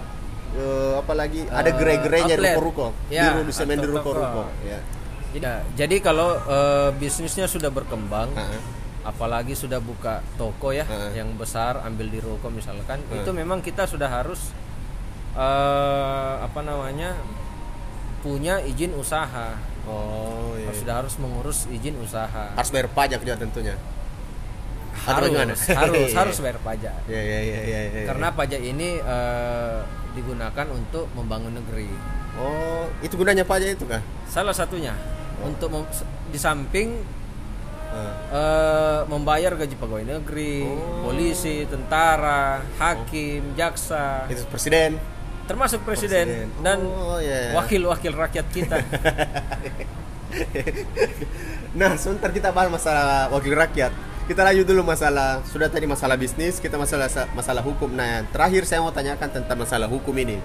eh, 0.51 0.95
apalagi 0.95 1.47
ada 1.47 1.71
Eh, 1.71 1.75
gerai-gerainya 1.75 2.35
ruko-ruko. 2.37 2.87
Ya, 3.07 3.35
di 3.39 3.51
semen 3.51 3.79
di 3.79 3.87
ruko-ruko. 3.87 4.47
Ya. 4.63 4.79
Jadi, 5.31 5.47
jadi 5.79 5.97
kalau 6.03 6.35
eh, 6.37 6.91
bisnisnya 6.99 7.47
sudah 7.47 7.71
berkembang, 7.71 8.35
ah. 8.35 8.51
apalagi 9.07 9.55
sudah 9.55 9.79
buka 9.79 10.21
toko 10.35 10.75
ya 10.75 10.83
Ah. 10.85 11.15
yang 11.15 11.31
besar 11.39 11.79
ambil 11.87 12.11
di 12.11 12.19
ruko 12.19 12.51
misalkan, 12.51 12.99
itu 13.11 13.31
memang 13.31 13.63
kita 13.63 13.87
sudah 13.87 14.11
harus 14.11 14.51
eh, 15.33 16.35
apa 16.43 16.61
namanya 16.61 17.15
punya 18.21 18.59
izin 18.61 18.93
usaha. 18.99 19.55
Oh, 19.89 20.53
iya. 20.61 20.75
Sudah 20.77 20.95
harus 21.01 21.17
mengurus 21.17 21.65
izin 21.71 21.97
usaha. 22.03 22.53
Harus 22.53 22.69
bayar 22.69 22.91
pajak 22.93 23.23
juga 23.25 23.39
tentunya. 23.39 23.77
Harus 25.07 25.33
harus 25.65 26.13
harus 26.13 26.37
bayar 26.45 26.59
pajak. 26.61 26.93
Ya 27.09 27.23
ya 27.23 27.41
ya 27.41 27.61
ya. 27.65 27.81
ya. 27.89 28.05
Karena 28.05 28.29
pajak 28.37 28.61
ini 28.61 29.01
eh, 29.01 29.79
digunakan 30.13 30.67
untuk 30.69 31.07
membangun 31.17 31.57
negeri. 31.57 31.89
oh, 32.37 32.85
itu 33.01 33.15
gunanya 33.17 33.47
pajak 33.47 33.79
itu 33.81 33.85
kah? 33.89 34.03
Salah 34.29 34.53
satunya 34.53 34.93
untuk 35.41 35.73
di 36.29 36.39
samping 36.39 36.89
eh, 37.91 39.01
membayar 39.05 39.55
gaji 39.55 39.75
pegawai 39.75 40.07
negeri, 40.07 40.63
polisi, 41.03 41.67
tentara, 41.67 42.63
hakim, 42.79 43.55
jaksa, 43.55 44.27
Itu 44.27 44.47
presiden. 44.47 44.95
termasuk 45.45 45.83
presiden, 45.83 46.27
Presiden. 46.31 46.63
dan 46.63 46.79
Oh, 46.87 47.19
iya, 47.19 47.51
wakil-wakil 47.53 48.15
rakyat 48.15 48.47
kita. 48.49 48.77
Nah, 51.71 51.95
sebentar 51.95 52.31
kita 52.31 52.51
bahas 52.51 52.71
masalah 52.71 53.31
wakil 53.31 53.55
rakyat. 53.55 53.91
Kita 54.27 54.47
lanjut 54.47 54.63
dulu 54.63 54.87
masalah 54.87 55.43
sudah 55.47 55.67
tadi 55.67 55.91
masalah 55.91 56.15
bisnis, 56.15 56.63
kita 56.63 56.79
masalah 56.79 57.11
masalah 57.35 57.63
hukum. 57.63 57.91
Nah, 57.91 58.23
terakhir 58.31 58.63
saya 58.63 58.79
mau 58.79 58.95
tanyakan 58.95 59.27
tentang 59.27 59.59
masalah 59.59 59.91
hukum 59.91 60.15
ini. 60.15 60.39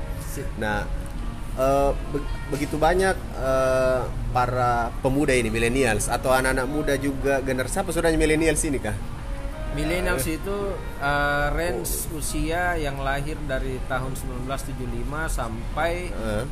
Nah, 0.58 0.90
eh, 1.56 1.90
be- 2.10 2.26
begitu 2.50 2.76
banyak 2.76 3.14
eh, 3.36 4.00
para 4.30 4.90
pemuda 5.00 5.32
ini 5.32 5.48
millennials 5.48 6.08
atau 6.08 6.30
anak-anak 6.30 6.66
muda 6.66 6.94
juga 6.96 7.40
generasi 7.40 7.78
apa 7.78 7.90
sudahnya 7.90 8.16
millennials 8.16 8.62
ini 8.64 8.78
kah? 8.78 8.94
Millennials 9.74 10.26
itu 10.26 10.56
eh, 10.98 11.46
range 11.50 12.10
usia 12.12 12.76
yang 12.76 13.00
lahir 13.00 13.36
dari 13.42 13.78
tahun 13.86 14.12
1975 14.48 15.30
sampai 15.30 16.10
Eh, 16.10 16.44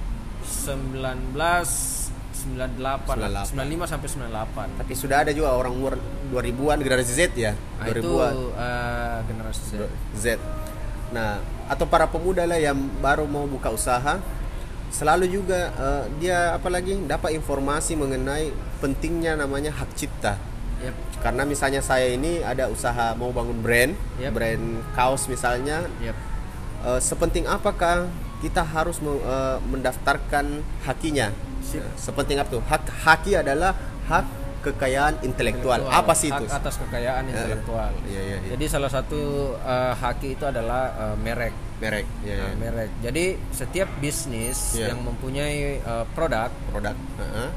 1998, 0.43 2.43
98. 2.43 3.47
95 3.47 3.87
sampai 3.87 4.07
98. 4.09 4.67
tapi 4.75 4.91
sudah 4.93 5.17
ada 5.19 5.31
juga 5.31 5.53
orang 5.53 5.71
umur 5.71 5.93
2000-an 6.27 6.77
generasi 6.79 7.11
Z 7.13 7.19
ya, 7.33 7.53
Nah, 7.77 7.85
itu 7.87 8.03
2000-an. 8.03 8.33
eh, 8.57 9.17
generasi 9.25 9.61
Z. 9.65 9.71
Z. 10.13 10.25
Nah, 11.11 11.37
atau 11.65 11.85
para 11.85 12.05
pemuda 12.05 12.43
lah 12.43 12.57
yang 12.57 12.75
baru 12.99 13.23
mau 13.23 13.45
buka 13.45 13.69
usaha, 13.69 14.17
selalu 14.93 15.25
juga 15.27 15.73
eh, 15.73 16.03
dia 16.21 16.53
apalagi 16.53 17.01
dapat 17.03 17.33
informasi 17.33 17.97
mengenai 17.97 18.53
pentingnya 18.77 19.33
namanya 19.33 19.73
hak 19.73 19.89
cipta. 19.97 20.37
Yep. 20.85 20.95
Karena 21.23 21.43
misalnya 21.43 21.81
saya 21.81 22.11
ini 22.11 22.43
ada 22.43 22.69
usaha 22.69 23.15
mau 23.15 23.33
bangun 23.33 23.57
brand, 23.57 23.97
Yep. 24.21 24.31
brand 24.31 24.65
kaos 24.93 25.25
misalnya, 25.25 25.89
Yep. 25.97 26.15
eh, 26.85 26.99
sepenting 27.01 27.49
apakah 27.49 28.05
kita 28.39 28.61
harus 28.61 29.01
me- 29.01 29.17
eh, 29.17 29.57
mendaftarkan 29.65 30.61
hakinya? 30.85 31.33
Sip. 31.63 31.79
Sepenting 31.95 32.37
apa 32.37 32.49
tuh? 32.51 32.61
Hak 32.61 32.83
haki 33.07 33.39
adalah 33.39 33.71
hak 34.05 34.27
kekayaan 34.61 35.23
intelektual. 35.23 35.79
Intelektual. 35.79 36.03
Apa 36.03 36.11
sih 36.11 36.27
itu? 36.27 36.43
Hak 36.43 36.59
atas 36.59 36.75
kekayaan 36.75 37.23
intelektual. 37.31 37.91
Iya, 38.03 38.21
iya, 38.21 38.37
iya. 38.43 38.49
Jadi 38.53 38.65
salah 38.67 38.91
satu 38.91 39.55
eh, 39.57 39.93
haki 39.95 40.35
itu 40.35 40.43
adalah 40.43 40.91
eh, 40.91 41.15
merek. 41.17 41.55
Merek, 41.83 42.07
ya, 42.23 42.33
Nah, 42.33 42.47
ya. 42.47 42.55
merek. 42.55 42.89
Jadi 43.01 43.25
setiap 43.51 43.89
bisnis 43.99 44.59
Iya. 44.73 44.95
yang 44.95 45.03
mempunyai 45.03 45.59
eh, 45.77 46.05
produk 46.15 46.49
produk. 46.69 46.95
Heeh. 47.19 47.49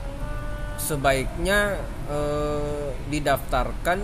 sebaiknya 0.77 1.81
eh, 2.07 2.89
didaftarkan 3.09 3.99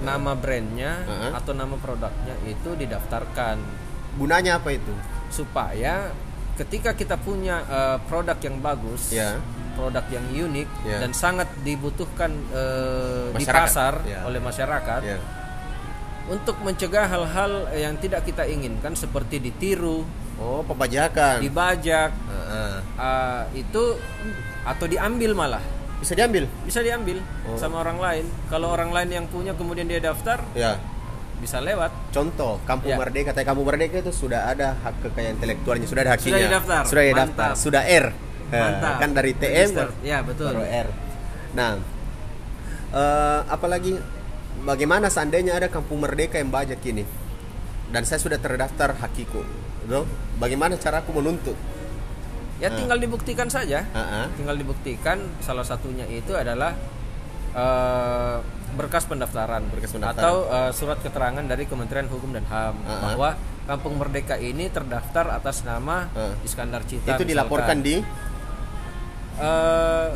nama 0.00 0.32
brandnya 0.32 1.04
Heeh. 1.04 1.30
atau 1.36 1.52
nama 1.52 1.76
produknya 1.76 2.32
itu 2.44 2.72
didaftarkan 2.72 3.60
Gunanya 4.16 4.56
apa 4.56 4.72
itu? 4.72 4.94
supaya 5.28 6.08
ketika 6.56 6.96
kita 6.96 7.20
punya 7.20 7.60
eh, 7.60 7.98
produk 8.08 8.38
yang 8.40 8.56
bagus, 8.58 9.12
Ya. 9.12 9.36
produk 9.76 10.02
yang 10.08 10.24
unik 10.48 10.68
Ya. 10.82 10.98
dan 10.98 11.12
sangat 11.12 11.46
dibutuhkan 11.60 12.32
eh, 12.50 13.28
di 13.36 13.44
pasar 13.44 14.00
Ya. 14.02 14.24
oleh 14.24 14.40
masyarakat 14.40 15.02
Ya. 15.04 15.18
Untuk 16.28 16.60
mencegah 16.60 17.04
hal-hal 17.04 17.52
yang 17.72 17.96
tidak 17.96 18.22
kita 18.22 18.44
inginkan 18.44 18.92
seperti 18.92 19.40
ditiru, 19.40 20.04
Oh, 20.36 20.62
pembajakan. 20.62 21.40
dibajak, 21.40 22.12
Heeh. 22.14 22.74
eh, 22.94 23.42
itu 23.58 23.84
atau 24.62 24.86
diambil 24.86 25.32
malah 25.34 25.64
Bisa 25.98 26.14
diambil? 26.14 26.46
bisa 26.62 26.78
diambil 26.78 27.18
Oh. 27.42 27.58
sama 27.58 27.82
orang 27.82 27.98
lain. 27.98 28.24
Kalau 28.46 28.70
orang 28.70 28.92
lain 28.92 29.10
yang 29.10 29.26
punya 29.26 29.50
kemudian 29.50 29.84
dia 29.84 29.98
daftar 29.98 30.38
Ya. 30.52 30.78
bisa 31.38 31.58
lewat. 31.58 31.90
Contoh, 32.10 32.62
Kampung 32.62 32.92
Ya. 32.92 32.98
Merdeka, 32.98 33.34
kata 33.34 33.42
Kampung 33.42 33.66
Merdeka 33.66 33.98
itu 33.98 34.12
sudah 34.12 34.46
ada 34.46 34.78
hak 34.78 34.94
kekayaan 35.02 35.42
intelektualnya, 35.42 35.86
sudah 35.86 36.02
ada 36.04 36.12
hakinya. 36.14 36.30
Sudah 36.30 36.46
didaftar. 36.46 36.82
Sudah 36.86 37.02
didaftar. 37.04 37.48
Mantap. 37.50 37.58
Sudah 37.58 37.82
R. 37.82 38.06
Eh, 38.48 38.62
Mantap. 38.62 38.94
Kan 38.96 39.10
dari 39.10 39.32
TM 39.34 39.68
Register. 39.74 39.88
Ya, 40.00 40.18
betul. 40.22 40.46
baru 40.48 40.62
R. 40.62 40.88
Nah, 41.50 41.70
eh, 42.92 43.40
apalagi 43.46 43.92
bagaimana 44.60 45.06
seandainya 45.06 45.54
ada 45.54 45.68
kampung 45.68 45.98
merdeka 45.98 46.36
yang 46.36 46.48
banyak 46.48 46.78
ini 46.84 47.04
dan 47.88 48.02
saya 48.02 48.18
sudah 48.18 48.36
terdaftar 48.36 48.94
hakiku, 48.96 49.40
Bro, 49.84 50.04
bagaimana 50.36 50.76
cara 50.76 51.00
aku 51.00 51.12
menuntut? 51.12 51.56
Ya 52.58 52.68
tinggal 52.68 52.98
dibuktikan 52.98 53.46
saja. 53.46 53.86
Ah, 53.90 54.00
ah. 54.22 54.26
Tinggal 54.34 54.56
dibuktikan 54.56 55.22
salah 55.38 55.62
satunya 55.62 56.04
itu 56.04 56.34
adalah 56.34 56.74
eh, 57.50 58.36
berkas 58.70 59.06
pendaftaran, 59.06 59.62
Berkas 59.70 59.94
pendaftaran. 59.94 60.20
atau 60.20 60.34
eh, 60.44 60.70
surat 60.72 60.98
keterangan 60.98 61.40
dari 61.40 61.64
Kementerian 61.64 62.06
Hukum 62.06 62.34
dan 62.34 62.44
HAM 62.44 62.74
Ah, 62.76 62.88
ah. 62.88 62.98
bahwa 63.04 63.30
Kampung 63.64 63.94
Merdeka 63.96 64.36
ini 64.36 64.68
terdaftar 64.68 65.30
atas 65.30 65.62
nama 65.62 66.10
Ah. 66.12 66.34
Iskandar 66.42 66.82
Cita. 66.84 67.14
Itu 67.14 67.24
dilaporkan 67.24 67.78
di 67.78 68.02
Eh, 69.38 70.08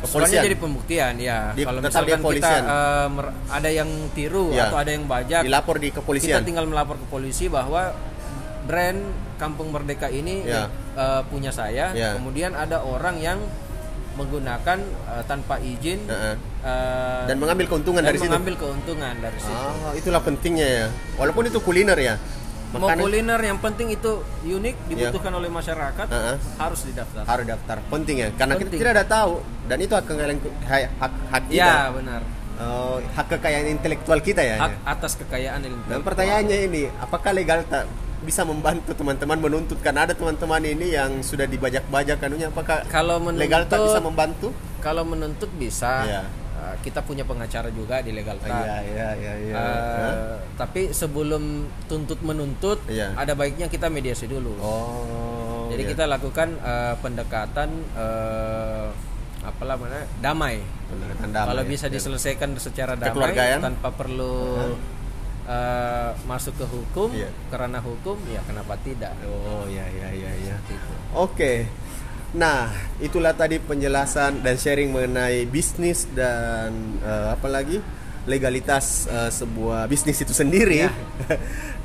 Kepolisian. 0.00 0.42
jadi 0.42 0.56
pembuktian 0.56 1.14
ya. 1.16 1.38
Di- 1.52 1.62
Kalau 1.62 1.80
misalkan 1.80 2.20
kita 2.24 2.50
eh, 2.58 3.06
mer- 3.10 3.34
ada 3.46 3.70
yang 3.70 3.86
tiru 4.10 4.48
Ya. 4.50 4.66
atau 4.66 4.76
ada 4.76 4.90
yang 4.90 5.04
bajak, 5.04 5.42
dilapor 5.42 5.76
di 5.76 5.88
kita 5.88 6.00
kepolisian. 6.00 6.40
tinggal 6.40 6.64
melapor 6.64 6.96
ke 6.96 7.06
polisi 7.06 7.46
bahwa 7.46 7.92
brand 8.62 9.00
Kampung 9.36 9.68
Merdeka 9.68 10.06
ini 10.06 10.44
Ya. 10.44 10.68
eh, 10.94 11.22
punya 11.26 11.48
saya. 11.50 11.92
Ya. 11.92 12.16
Kemudian 12.16 12.52
ada 12.52 12.80
orang 12.80 13.16
yang 13.18 13.40
menggunakan 14.12 14.78
eh, 14.82 15.22
tanpa 15.24 15.56
izin 15.58 16.04
ah. 16.06 16.34
eh, 16.34 17.24
Dan 17.24 17.36
mengambil 17.38 17.66
keuntungan 17.68 18.00
dan 18.00 18.10
dari 18.10 18.18
situ. 18.18 18.28
mengambil 18.28 18.54
keuntungan 18.58 19.14
dari 19.16 19.38
situ. 19.38 19.54
Ah, 19.54 19.92
itulah 19.94 20.20
pentingnya 20.20 20.66
ya. 20.66 20.86
Walaupun 21.16 21.46
itu 21.46 21.58
kuliner 21.58 21.96
ya. 21.96 22.14
Mau 22.70 22.86
Makanan 22.86 23.02
kuliner 23.02 23.40
yang 23.42 23.58
penting 23.58 23.90
itu 23.90 24.12
unik 24.40 24.76
dibutuhkan 24.86 25.34
oleh 25.34 25.50
masyarakat 25.50 26.06
Ah, 26.06 26.14
ah. 26.30 26.36
harus 26.60 26.86
didaftar. 26.86 27.26
harus 27.26 27.44
daftar. 27.44 27.76
Penting 27.84 28.16
ya, 28.16 28.28
karena 28.32 28.54
kita 28.54 28.62
Penting. 28.64 28.78
tidak 28.78 28.92
ada 28.94 29.04
tahu 29.04 29.32
dan 29.66 29.76
itu 29.76 29.92
hak 29.92 30.04
kekayaan 30.06 30.38
hak 30.94 31.12
hak 31.26 31.42
kita. 31.48 31.58
Ya 31.58 31.90
benar. 31.90 32.22
Oh, 32.56 33.02
hak 33.10 33.26
kekayaan 33.28 33.66
intelektual 33.72 34.18
kita 34.18 34.38
ya. 34.40 34.56
Hak 34.60 34.74
atas 34.86 35.16
kekayaan 35.16 35.58
Dan 35.58 35.74
intelektual. 35.74 36.06
pertanyaannya 36.06 36.58
ini, 36.62 36.82
apakah 36.94 37.30
legal 37.32 37.66
tak 37.66 37.90
bisa 38.20 38.44
membantu 38.44 38.92
teman-teman 38.92 39.40
menuntut 39.40 39.80
karena 39.80 40.04
ada 40.04 40.12
teman-teman 40.12 40.60
ini 40.62 40.92
yang 40.92 41.24
sudah 41.24 41.48
dibajak-bajak 41.48 42.20
kanunya 42.20 42.52
apakah 42.52 42.84
Kalau 42.86 43.16
legal 43.32 43.64
tak 43.64 43.80
bisa 43.80 43.96
menuntut 43.96 44.04
membantu? 44.04 44.48
kalau 44.78 45.02
menuntut 45.02 45.50
bisa. 45.52 46.04
Iya. 46.04 46.22
Uh, 46.70 46.76
kita 46.86 47.02
punya 47.02 47.26
pengacara 47.26 47.68
juga 47.74 47.98
di 48.00 48.14
legal 48.14 48.38
Tag. 48.38 48.50
Iya, 48.50 48.76
iya, 48.86 49.08
iya, 49.18 49.34
iya. 49.42 49.54
Uh, 49.58 50.38
tapi 50.54 50.94
sebelum 50.94 51.66
tuntut 51.90 52.22
menuntut, 52.22 52.78
Iya. 52.86 53.14
ada 53.18 53.34
baiknya 53.34 53.66
kita 53.66 53.90
mediasi 53.90 54.30
dulu. 54.30 54.54
Oh. 54.62 55.66
Jadi 55.70 55.82
iya. 55.86 55.90
kita 55.94 56.04
lakukan 56.06 56.48
uh, 56.62 56.94
pendekatan 56.98 57.68
uh, 57.94 58.90
apalah 59.40 59.76
mana 59.78 60.04
damai. 60.20 60.60
Pendekatan 60.90 61.28
damai, 61.32 61.48
Kalau 61.54 61.62
ya. 61.64 61.68
bisa 61.70 61.86
diselesaikan 61.88 62.50
secara 62.58 62.94
damai 62.98 63.10
Kekeluargaan. 63.14 63.58
tanpa 63.62 63.88
perlu 63.94 64.34
uh, 65.46 66.10
masuk 66.26 66.54
ke 66.60 66.66
hukum, 66.66 67.08
Iya. 67.14 67.30
karena 67.48 67.78
hukum 67.80 68.18
ya 68.28 68.42
kenapa 68.46 68.76
tidak? 68.82 69.14
Oh, 69.26 69.64
iya, 69.66 69.86
iya, 69.90 70.08
iya, 70.12 70.30
iya. 70.38 70.56
Gitu. 70.66 70.92
Oke. 71.14 71.66
Nah, 72.30 72.70
itulah 73.02 73.34
tadi 73.34 73.58
penjelasan 73.58 74.38
dan 74.46 74.54
sharing 74.54 74.94
mengenai 74.94 75.50
bisnis 75.50 76.06
dan 76.14 76.70
eh, 77.02 77.28
apa 77.34 77.48
lagi 77.50 77.82
legalitas 78.22 79.10
eh, 79.10 79.30
sebuah 79.34 79.90
bisnis 79.90 80.22
itu 80.22 80.30
sendiri 80.30 80.86
Ya. 80.86 80.90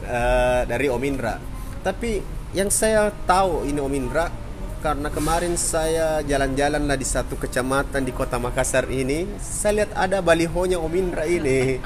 Eh, 0.05 0.61
dari 0.69 0.85
Om 0.85 1.01
Indra. 1.01 1.41
Tapi 1.81 2.21
yang 2.53 2.69
saya 2.69 3.09
tahu 3.25 3.65
ini 3.65 3.81
Om 3.81 3.89
Indra 3.97 4.29
karena 4.77 5.09
kemarin 5.09 5.57
saya 5.57 6.21
jalan-jalan 6.21 6.85
lah 6.85 6.93
di 6.93 7.01
satu 7.01 7.33
kecamatan 7.33 8.05
di 8.05 8.13
kota 8.13 8.37
Makassar 8.37 8.85
ini, 8.85 9.25
saya 9.41 9.81
lihat 9.81 9.97
ada 9.97 10.21
balihonya 10.21 10.77
Om 10.77 10.93
Indra 10.93 11.25
ini. 11.25 11.81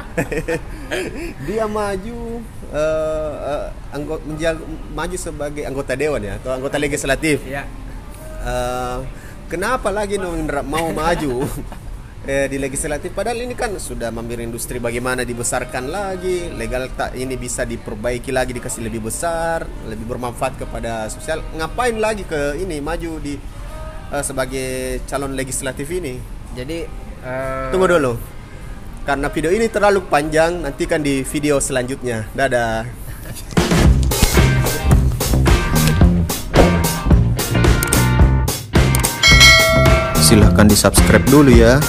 Dia 1.47 1.63
maju 1.63 2.43
eh, 2.75 3.33
eh, 3.39 3.65
anggo- 3.95 4.23
menjag- 4.27 4.67
maju 4.91 5.15
sebagai 5.15 5.63
anggota 5.63 5.95
dewan 5.95 6.19
ya 6.19 6.35
atau 6.43 6.51
anggota 6.51 6.75
legislatif. 6.75 7.39
Ya. 7.47 7.63
Eh, 8.39 8.97
kenapa 9.51 9.91
lagi 9.91 10.15
mau 10.63 10.87
maju 10.95 11.43
eh, 12.29 12.47
di 12.47 12.57
legislatif? 12.57 13.11
Padahal 13.11 13.43
ini 13.43 13.55
kan 13.55 13.75
sudah 13.75 14.13
mampir 14.15 14.39
industri 14.39 14.79
bagaimana 14.79 15.27
dibesarkan 15.27 15.91
lagi, 15.91 16.47
legal 16.55 16.87
tak 16.95 17.19
ini 17.19 17.35
bisa 17.35 17.67
diperbaiki 17.67 18.31
lagi 18.31 18.55
dikasih 18.55 18.87
lebih 18.87 19.11
besar, 19.11 19.67
lebih 19.87 20.07
bermanfaat 20.07 20.55
kepada 20.55 21.11
sosial. 21.11 21.43
Ngapain 21.55 21.95
lagi 21.99 22.23
ke 22.23 22.55
ini 22.63 22.79
maju 22.79 23.19
di 23.19 23.35
eh, 24.11 24.23
sebagai 24.23 25.03
calon 25.03 25.35
legislatif 25.35 25.87
ini? 25.91 26.39
Jadi 26.49 26.81
uh, 27.21 27.69
Tunggu 27.69 27.85
dulu. 27.85 28.13
Karena 29.05 29.29
video 29.33 29.49
ini 29.49 29.65
terlalu 29.69 30.05
panjang, 30.05 30.65
nantikan 30.65 31.01
di 31.01 31.25
video 31.25 31.57
selanjutnya. 31.57 32.29
Dadah. 32.33 32.98
Silahkan 40.29 40.69
di 40.69 40.77
subscribe 40.77 41.25
dulu 41.25 41.49
ya 41.49 41.81